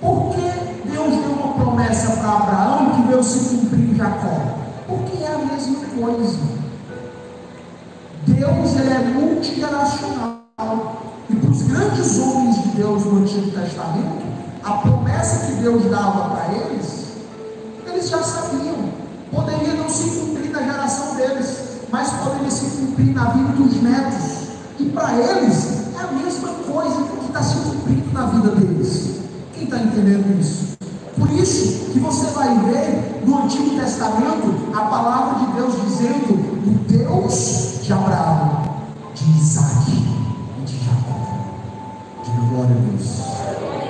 Por 0.00 0.34
que 0.34 0.50
Deus 0.88 1.16
deu 1.16 1.32
uma 1.32 1.54
promessa 1.54 2.16
para 2.16 2.30
Abraão 2.30 2.94
que 2.94 3.02
veio 3.08 3.22
se 3.22 3.56
cumprir 3.56 3.90
em 3.90 3.96
Jacó? 3.96 4.56
Porque 4.86 5.22
é 5.22 5.34
a 5.34 5.38
mesma 5.38 5.80
coisa. 6.00 6.38
Deus 8.26 8.76
ele 8.76 8.90
é 8.90 8.98
multigeracional. 8.98 10.44
E 11.28 11.36
para 11.36 11.50
os 11.50 11.62
grandes 11.62 12.18
homens 12.18 12.62
de 12.62 12.68
Deus 12.76 13.04
no 13.06 13.20
Antigo 13.20 13.50
Testamento, 13.50 14.23
a 14.64 14.72
promessa 14.78 15.46
que 15.46 15.52
Deus 15.60 15.84
dava 15.90 16.30
para 16.30 16.54
eles, 16.54 17.04
eles 17.86 18.08
já 18.08 18.22
sabiam. 18.22 18.94
Poderia 19.30 19.74
não 19.74 19.90
se 19.90 20.08
cumprir 20.10 20.50
na 20.50 20.62
geração 20.62 21.16
deles, 21.16 21.58
mas 21.90 22.10
poderia 22.10 22.50
se 22.50 22.64
cumprir 22.76 23.12
na 23.12 23.30
vida 23.30 23.52
dos 23.52 23.82
netos. 23.82 24.48
E 24.78 24.86
para 24.86 25.14
eles 25.14 25.94
é 25.94 26.02
a 26.02 26.12
mesma 26.12 26.48
coisa 26.48 27.02
que 27.02 27.26
está 27.26 27.42
se 27.42 27.56
cumprindo 27.56 28.12
na 28.12 28.26
vida 28.26 28.56
deles. 28.56 29.20
Quem 29.52 29.64
está 29.64 29.78
entendendo 29.78 30.40
isso? 30.40 30.76
Por 31.18 31.30
isso 31.32 31.92
que 31.92 31.98
você 31.98 32.26
vai 32.28 32.58
ver 32.60 33.22
no 33.26 33.44
Antigo 33.44 33.78
Testamento 33.78 34.72
a 34.74 34.80
palavra 34.82 35.46
de 35.46 35.52
Deus 35.52 35.74
dizendo 35.82 36.32
o 36.32 36.70
Deus 36.88 37.80
de 37.82 37.92
Abraão, 37.92 38.62
de 39.14 39.30
Isaac 39.38 39.90
e 39.90 40.64
de 40.64 40.78
Jacó. 40.84 41.60
Diga 42.24 42.40
glória 42.48 42.76
a 42.76 42.90
Deus. 42.90 43.83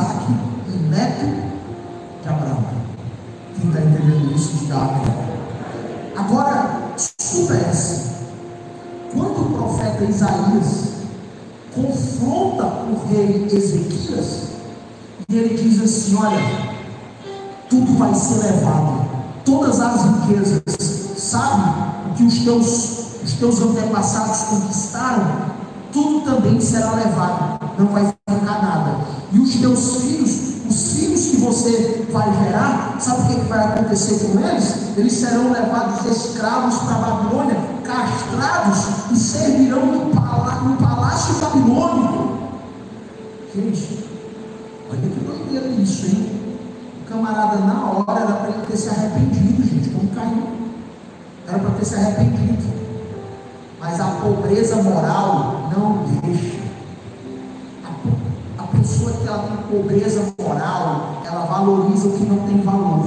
Isaac 0.00 0.32
e 0.68 0.78
neto 0.88 1.26
de 2.22 2.28
Abraão. 2.28 2.64
Quem 3.54 3.68
está 3.68 3.80
entendendo 3.82 4.34
isso, 4.34 4.56
diga 4.56 4.76
amém. 4.76 5.02
Agora, 6.16 6.92
escuta 6.96 7.54
essa. 7.54 8.10
Quando 9.12 9.40
o 9.40 9.58
profeta 9.58 10.04
Isaías 10.04 10.90
confronta 11.74 12.64
o 12.64 13.08
rei 13.08 13.46
Ezequias, 13.52 14.50
e 15.28 15.36
ele 15.36 15.56
diz 15.56 15.82
assim: 15.82 16.16
Olha, 16.16 16.74
tudo 17.68 17.98
vai 17.98 18.14
ser 18.14 18.38
levado, 18.38 19.06
todas 19.44 19.80
as 19.80 20.02
riquezas, 20.02 20.62
sabe 21.18 22.10
o 22.10 22.14
que 22.14 22.24
os 22.24 22.38
teus, 22.38 23.22
os 23.22 23.32
teus 23.34 23.60
antepassados 23.60 24.42
conquistaram, 24.44 25.50
tudo 25.92 26.24
também 26.24 26.60
será 26.60 26.92
levado, 26.92 27.60
não 27.78 27.86
vai 27.86 28.06
ficar 28.06 28.62
nada. 28.62 28.79
Teus 29.60 29.96
filhos, 29.96 30.40
os 30.66 30.92
filhos 30.94 31.26
que 31.26 31.36
você 31.36 32.06
vai 32.10 32.32
gerar, 32.44 32.96
sabe 32.98 33.34
o 33.34 33.40
que 33.40 33.46
vai 33.46 33.62
acontecer 33.62 34.26
com 34.26 34.40
eles? 34.40 34.96
Eles 34.96 35.12
serão 35.12 35.52
levados 35.52 36.06
escravos 36.06 36.78
para 36.78 36.94
a 36.94 36.98
Babilônia, 36.98 37.56
castrados 37.84 39.10
e 39.12 39.16
servirão 39.16 39.84
no, 39.84 40.04
no 40.06 40.76
palácio 40.78 41.34
babilônico. 41.40 42.38
Gente, 43.54 44.04
olha 44.88 45.00
que 45.00 45.20
doideira 45.20 45.66
isso, 45.82 46.06
hein? 46.06 46.40
O 47.02 47.10
camarada, 47.10 47.58
na 47.58 47.90
hora, 47.90 48.20
era 48.20 48.32
para 48.32 48.48
ele 48.48 48.66
ter 48.66 48.76
se 48.78 48.88
arrependido, 48.88 49.62
gente, 49.62 49.90
como 49.90 50.08
caiu. 50.14 50.48
Era 51.46 51.58
para 51.58 51.70
ter 51.70 51.84
se 51.84 51.94
arrependido. 51.96 52.64
Mas 53.78 54.00
a 54.00 54.04
pobreza 54.04 54.76
moral 54.76 55.70
não 55.76 56.04
deixa. 56.22 56.49
Pobreza 59.70 60.34
moral, 60.38 61.22
ela 61.24 61.44
valoriza 61.46 62.08
o 62.08 62.12
que 62.12 62.24
não 62.24 62.46
tem 62.46 62.60
valor. 62.60 63.06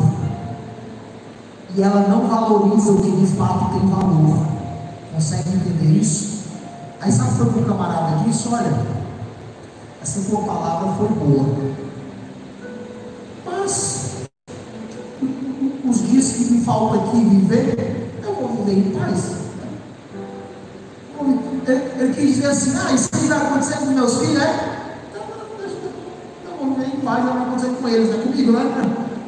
E 1.75 1.81
ela 1.81 2.07
não 2.07 2.27
valoriza 2.27 2.91
o 2.91 3.01
que 3.01 3.11
de 3.11 3.27
fato 3.35 3.71
tem 3.71 3.87
valor. 3.89 4.47
Consegue 5.13 5.49
entender 5.49 5.99
isso? 5.99 6.43
Aí 7.01 7.11
sabe 7.11 7.41
o 7.41 7.53
que 7.53 7.59
o 7.59 7.65
camarada 7.65 8.23
disse? 8.23 8.47
Olha, 8.47 8.71
essa 10.01 10.21
tua 10.29 10.43
palavra 10.43 10.93
foi 10.93 11.07
boa. 11.09 11.45
Mas 13.45 14.27
os 15.85 16.07
dias 16.07 16.31
que 16.31 16.45
me 16.45 16.61
faltam 16.63 17.03
aqui 17.03 17.17
viver, 17.25 18.11
eu 18.23 18.33
vou 18.35 18.65
viver 18.65 18.87
em 18.87 18.91
paz. 18.91 19.33
Ele, 21.65 22.13
quis 22.13 22.35
dizer 22.35 22.47
assim, 22.47 22.73
ah, 22.77 22.93
isso 22.93 23.09
vai 23.27 23.37
acontecer 23.37 23.77
com 23.77 23.85
meus 23.85 24.17
filhos, 24.17 24.41
é? 24.41 24.72
Então, 27.19 27.21
então 27.21 27.25
não 27.25 27.33
vai 27.33 27.47
acontecer 27.47 27.81
com 27.81 27.87
eles, 27.87 28.09
é 28.09 28.17
comigo, 28.23 28.51
né? 28.51 28.63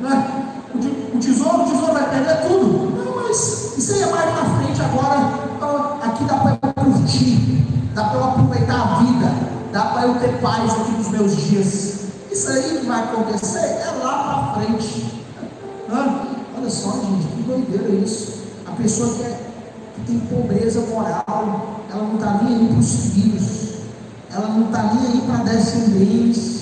né? 0.02 0.46
O, 0.74 1.18
tesouro, 1.20 1.62
o 1.62 1.66
tesouro 1.66 1.94
vai 1.94 2.10
perder 2.10 2.48
tudo. 2.48 3.06
Não, 3.06 3.24
mas 3.24 3.78
isso 3.78 3.94
aí 3.94 4.02
é 4.02 4.08
mais 4.08 4.26
na 4.34 4.58
frente 4.58 4.82
agora. 4.82 5.46
Aqui 6.02 6.24
dá 6.26 6.36
para 6.36 6.52
eu 6.52 6.74
curtir, 6.74 7.68
dá 7.94 8.04
para 8.06 8.20
eu 8.20 8.24
aproveitar 8.24 8.76
a 8.76 9.00
vida, 9.00 9.32
dá 9.72 9.86
para 9.86 10.08
eu 10.08 10.16
ter 10.16 10.40
paz 10.42 10.72
aqui 10.72 10.92
nos 10.92 11.10
meus 11.10 11.36
dias. 11.36 11.96
Isso 12.32 12.50
aí 12.50 12.80
que 12.80 12.86
vai 12.86 13.04
acontecer 13.04 13.60
é 13.60 13.92
lá 14.04 14.54
para 14.54 14.62
frente. 14.62 15.24
Olha 15.90 16.70
só, 16.70 16.92
gente, 16.92 17.28
que 17.28 17.44
doideira 17.44 17.90
isso. 17.90 18.44
A 18.66 18.72
pessoa 18.72 19.14
que 19.16 19.24
é 19.24 19.40
que 19.96 20.02
tem 20.02 20.20
pobreza 20.20 20.82
moral, 20.82 21.82
ela 21.90 22.04
não 22.04 22.16
está 22.16 22.44
nem 22.44 22.56
aí 22.56 22.68
para 22.68 22.80
os 22.80 22.96
filhos, 23.14 23.76
ela 24.32 24.48
não 24.50 24.66
está 24.66 24.84
nem 24.94 25.08
aí 25.08 25.22
para 25.22 25.44
descendência. 25.44 26.56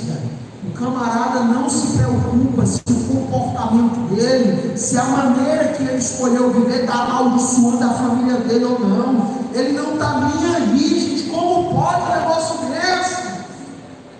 Camarada 0.76 1.42
não 1.42 1.70
se 1.70 1.98
preocupa 1.98 2.66
se 2.66 2.82
o 2.88 2.96
comportamento 3.06 4.14
dele, 4.14 4.78
se 4.78 4.98
a 4.98 5.04
maneira 5.04 5.70
que 5.70 5.84
ele 5.84 5.98
escolheu 5.98 6.52
viver 6.52 6.82
está 6.82 7.04
amaldiçoando 7.04 7.84
a 7.84 7.90
família 7.90 8.38
dele 8.38 8.66
ou 8.66 8.80
não. 8.80 9.44
Ele 9.54 9.74
não 9.74 9.94
está 9.94 10.20
nem 10.20 10.56
aí, 10.56 11.00
gente. 11.00 11.30
Como 11.30 11.74
pode 11.74 12.02
um 12.02 12.16
negócio 12.16 12.58
desse? 12.68 13.24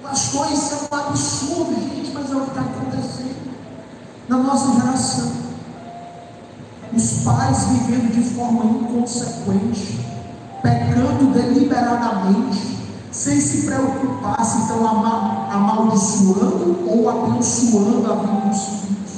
Pastor, 0.01 0.51
isso 0.51 0.74
é 0.74 0.95
um 0.95 0.99
absurdo, 0.99 1.76
gente, 1.76 2.12
mas 2.14 2.32
é 2.32 2.36
o 2.36 2.41
que 2.41 2.49
está 2.49 2.62
acontecendo 2.62 3.54
na 4.30 4.38
nossa 4.38 4.80
geração 4.80 5.43
os 6.95 7.24
pais 7.24 7.66
vivendo 7.70 8.14
de 8.14 8.22
forma 8.36 8.66
inconsequente, 8.66 9.99
pecando 10.62 11.34
deliberadamente, 11.34 12.78
sem 13.14 13.39
se 13.39 13.68
preocupar 13.68 14.43
se 14.43 14.57
estão 14.61 14.88
amaldiçoando 14.88 16.80
ou 16.88 17.07
abençoando 17.07 18.11
a 18.11 18.16
vida 18.16 18.49
dos 18.49 18.64
filhos, 18.66 19.11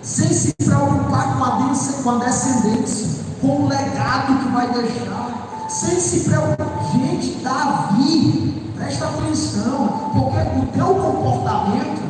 sem 0.00 0.28
se 0.32 0.54
preocupar 0.54 1.36
com 1.36 1.44
a, 1.44 2.02
com 2.02 2.10
a 2.10 2.24
descendência, 2.24 3.22
com 3.40 3.64
o 3.64 3.68
legado 3.68 4.38
que 4.38 4.48
vai 4.48 4.72
deixar, 4.72 5.66
sem 5.68 6.00
se 6.00 6.20
preocupar. 6.20 6.72
Gente, 6.92 7.38
Davi, 7.42 8.72
presta 8.76 9.08
atenção, 9.08 10.10
porque 10.14 10.38
o 10.58 10.66
teu 10.72 10.94
comportamento 10.94 12.02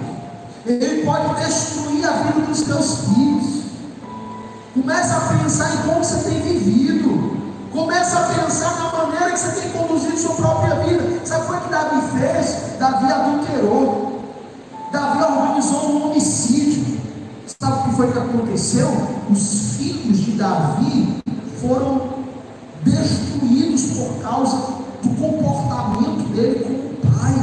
ele 0.65 1.05
pode 1.05 1.35
destruir 1.45 2.07
a 2.07 2.13
vida 2.13 2.47
dos 2.47 2.63
teus 2.63 2.99
filhos. 3.07 3.63
Começa 4.73 5.17
a 5.17 5.39
pensar 5.39 5.75
em 5.75 5.79
como 5.79 6.05
você 6.05 6.31
tem 6.31 6.41
vivido. 6.41 7.32
Começa 7.73 8.19
a 8.19 8.23
pensar 8.25 8.77
na 8.77 8.93
maneira 8.93 9.31
que 9.31 9.39
você 9.39 9.63
tem 9.63 9.71
conduzido 9.71 10.19
sua 10.19 10.35
própria 10.35 10.75
vida. 10.81 11.25
Sabe 11.25 11.51
o 11.51 11.61
que 11.61 11.71
Davi 11.71 12.03
fez? 12.19 12.79
Davi 12.79 13.11
adulterou. 13.11 14.21
Davi 14.93 15.23
organizou 15.23 15.87
um 15.87 16.11
homicídio. 16.11 17.01
Sabe 17.59 17.73
o 17.73 17.83
que 17.85 17.97
foi 17.97 18.13
que 18.13 18.19
aconteceu? 18.19 18.89
Os 19.31 19.77
filhos 19.77 20.19
de 20.19 20.33
Davi 20.33 21.23
foram 21.63 22.13
destruídos 22.83 23.97
por 23.97 24.23
causa 24.23 24.57
do 25.03 25.09
comportamento 25.19 26.29
dele 26.35 26.65
com 26.65 27.09
o 27.09 27.11
pai. 27.11 27.35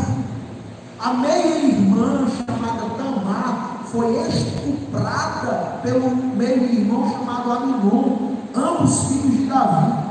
A 1.00 1.14
meia-irmã 1.16 2.28
chamada 2.38 2.90
Tamar 2.98 3.82
foi 3.86 4.16
estuprada 4.28 5.80
pelo 5.82 6.16
meio-irmão 6.16 7.12
chamado 7.12 7.52
Aminon, 7.52 8.36
ambos 8.54 9.08
filhos 9.08 9.32
de 9.32 9.46
Davi. 9.46 10.09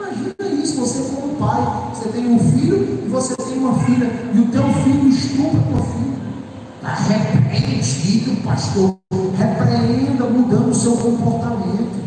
Imagina 0.00 0.62
isso, 0.62 0.80
você 0.80 1.14
como 1.14 1.34
pai, 1.36 1.92
você 1.92 2.08
tem 2.08 2.26
um 2.26 2.38
filho 2.38 3.04
e 3.04 3.08
você 3.10 3.36
tem 3.36 3.58
uma 3.58 3.78
filha, 3.80 4.10
e 4.34 4.40
o 4.40 4.48
teu 4.48 4.62
filho 4.82 5.08
estupra 5.08 5.60
tua 5.60 5.82
filha. 5.82 6.00
Está 6.82 7.20
pastor. 8.50 8.96
Repreenda 9.36 10.24
mudando 10.24 10.70
o 10.70 10.74
seu 10.74 10.92
comportamento. 10.92 12.00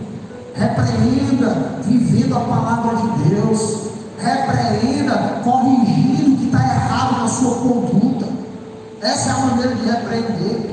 Repreenda 0.56 1.80
vivendo 1.84 2.36
a 2.36 2.40
palavra 2.40 2.96
de 2.96 3.30
Deus. 3.30 3.90
Repreenda 4.18 5.42
corrigindo 5.44 6.34
o 6.34 6.38
que 6.38 6.46
está 6.46 6.64
errado 6.64 7.22
na 7.22 7.28
sua 7.28 7.56
conduta. 7.58 8.26
Essa 9.02 9.30
é 9.30 9.34
a 9.34 9.38
maneira 9.46 9.76
de 9.76 9.86
repreender 9.86 10.73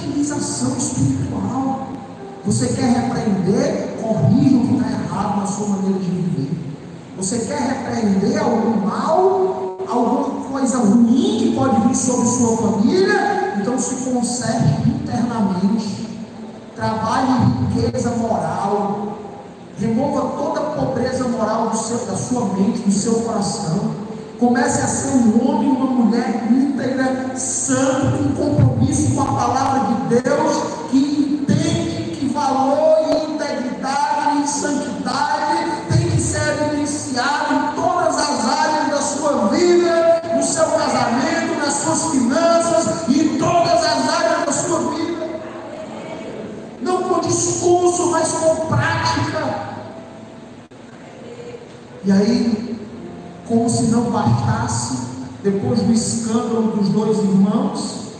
infantilização 0.00 0.76
espiritual. 0.76 1.88
Você 2.44 2.68
quer 2.68 2.86
repreender? 2.86 3.96
Corrija 4.00 4.56
o 4.56 4.66
que 4.66 4.74
está 4.74 4.90
errado 4.90 5.40
na 5.40 5.46
sua 5.46 5.68
maneira 5.68 5.98
de 5.98 6.10
viver. 6.10 6.50
Você 7.16 7.38
quer 7.40 7.60
repreender 7.60 8.42
algum 8.42 8.86
mal, 8.86 9.78
alguma 9.86 10.48
coisa 10.48 10.78
ruim 10.78 11.36
que 11.38 11.54
pode 11.54 11.86
vir 11.86 11.94
sobre 11.94 12.26
sua 12.26 12.56
família? 12.56 13.54
Então 13.60 13.78
se 13.78 14.10
conserte 14.10 14.88
internamente 14.88 16.00
trabalhe 16.74 17.52
riqueza 17.74 18.10
moral, 18.12 19.18
remova 19.78 20.34
toda 20.38 20.60
a 20.60 20.70
pobreza 20.70 21.28
moral 21.28 21.74
seu, 21.74 21.98
da 22.06 22.16
sua 22.16 22.46
mente, 22.54 22.80
do 22.80 22.90
seu 22.90 23.16
coração. 23.20 24.09
Comece 24.40 24.80
a 24.80 24.86
ser 24.86 25.08
um 25.08 25.46
homem 25.46 25.68
e 25.68 25.72
uma 25.72 25.86
mulher 25.86 26.48
íntegra, 26.50 27.36
santo, 27.36 28.34
com 28.34 28.54
compromisso 28.54 29.14
com 29.14 29.20
a 29.20 29.26
palavra 29.26 29.94
de 29.94 30.22
Deus, 30.22 30.62
que 30.90 31.42
entende 31.44 32.16
que 32.16 32.26
valor 32.28 32.96
e 33.06 33.34
integridade 33.34 34.42
e 34.42 34.48
santidade 34.48 35.70
tem 35.90 36.08
que 36.08 36.18
ser 36.18 36.40
evidenciado 36.64 37.54
em 37.54 37.82
todas 37.82 38.16
as 38.16 38.48
áreas 38.48 38.88
da 38.88 39.02
sua 39.02 39.48
vida, 39.48 40.22
no 40.34 40.42
seu 40.42 40.64
casamento, 40.64 41.58
nas 41.58 41.74
suas 41.74 42.10
finanças 42.10 43.08
e 43.08 43.20
em 43.20 43.38
todas 43.38 43.84
as 43.84 44.08
áreas 44.08 44.46
da 44.46 44.52
sua 44.52 44.78
vida 44.94 45.20
não 46.80 47.02
com 47.02 47.20
discurso, 47.20 48.10
mas 48.10 48.32
com 48.32 48.66
prática. 48.66 49.70
E 52.02 52.10
aí, 52.10 52.59
como 53.50 53.68
se 53.68 53.82
não 53.90 54.12
bastasse, 54.12 55.08
depois 55.42 55.80
do 55.80 55.92
escândalo 55.92 56.76
dos 56.76 56.88
dois 56.90 57.18
irmãos, 57.18 58.12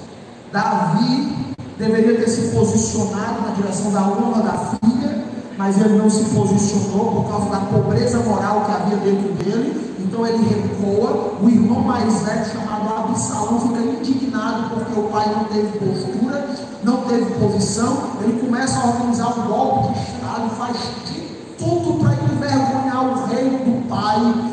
Davi 0.53 1.55
deveria 1.79 2.17
ter 2.17 2.29
se 2.29 2.49
posicionado 2.49 3.43
na 3.43 3.55
direção 3.55 3.93
da 3.93 4.03
honra 4.09 4.43
da 4.43 4.53
filha, 4.53 5.25
mas 5.57 5.81
ele 5.81 5.97
não 5.97 6.11
se 6.11 6.25
posicionou 6.35 7.13
por 7.13 7.29
causa 7.31 7.49
da 7.49 7.61
pobreza 7.61 8.19
moral 8.19 8.65
que 8.65 8.73
havia 8.73 8.97
dentro 8.97 9.33
dele, 9.35 9.95
então 10.01 10.27
ele 10.27 10.43
recua, 10.49 11.35
o 11.41 11.49
irmão 11.49 11.81
mais 11.81 12.23
velho 12.23 12.45
chamado 12.47 13.11
Absalão 13.11 13.61
fica 13.61 13.81
indignado 13.81 14.71
porque 14.75 14.99
o 14.99 15.05
pai 15.05 15.33
não 15.33 15.45
teve 15.45 15.79
postura, 15.79 16.49
não 16.83 16.97
teve 17.03 17.27
posição, 17.39 18.15
ele 18.21 18.41
começa 18.41 18.81
a 18.81 18.89
organizar 18.89 19.39
um 19.39 19.47
golpe 19.47 19.95
de 19.95 20.01
Estado, 20.01 20.51
faz 20.59 20.77
de 21.07 21.21
tudo 21.57 22.01
para 22.01 22.15
envergonhar 22.15 23.05
o 23.05 23.27
reino 23.27 23.59
do 23.59 23.89
pai, 23.89 24.51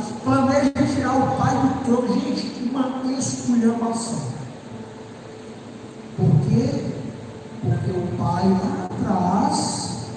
mulher 3.47 3.77
passou. 3.79 4.19
Por 6.17 6.29
quê? 6.47 6.85
Porque 7.61 7.91
o 7.91 8.17
pai 8.17 8.43
lá 8.49 8.89
atrás 8.91 10.07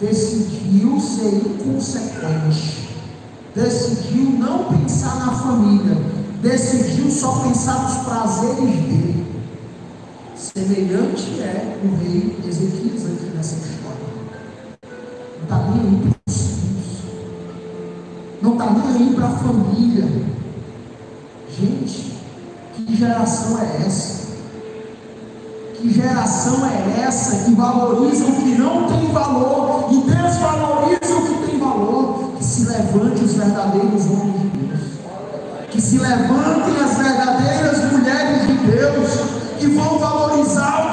decidiu 0.00 0.98
ser 0.98 1.34
inconsequente, 1.34 2.88
decidiu 3.54 4.30
não 4.38 4.64
pensar 4.64 5.26
na 5.26 5.32
família, 5.32 5.96
decidiu 6.40 7.10
só 7.10 7.40
pensar 7.40 7.82
nos 7.82 8.06
prazeres 8.06 8.56
dele. 8.58 9.26
Semelhante 10.34 11.40
é 11.40 11.78
o 11.84 11.96
rei 11.96 12.38
Ezequias 12.48 13.04
aqui 13.04 13.36
nessa 13.36 13.56
história. 13.56 14.00
Não 15.36 15.42
está 15.42 15.70
nem 15.70 15.80
aí 15.80 16.00
para 16.00 16.32
os 16.32 16.42
filhos, 16.42 17.02
não 18.40 18.52
está 18.52 18.70
nem 18.70 19.08
aí 19.08 19.14
para 19.14 19.26
a 19.26 19.30
família. 19.30 20.08
Gente, 21.58 22.09
que 22.90 22.96
geração 22.96 23.56
é 23.56 23.86
essa? 23.86 24.30
Que 25.76 25.92
geração 25.92 26.66
é 26.66 27.02
essa 27.06 27.44
que 27.44 27.54
valoriza 27.54 28.24
o 28.24 28.32
que 28.32 28.58
não 28.58 28.88
tem 28.88 29.12
valor 29.12 29.90
e 29.92 30.00
desvaloriza 30.00 31.16
o 31.16 31.22
que 31.22 31.46
tem 31.46 31.60
valor? 31.60 32.32
Que 32.36 32.44
se 32.44 32.64
levante 32.64 33.22
os 33.22 33.34
verdadeiros 33.34 34.06
homens 34.06 34.40
de 34.40 34.48
Deus. 34.48 34.80
Que 35.70 35.80
se 35.80 35.98
levantem 35.98 36.80
as 36.84 36.98
verdadeiras 36.98 37.92
mulheres 37.92 38.46
de 38.48 38.54
Deus 38.54 39.10
que 39.60 39.66
vão 39.68 39.96
valorizar 40.00 40.86
o 40.88 40.89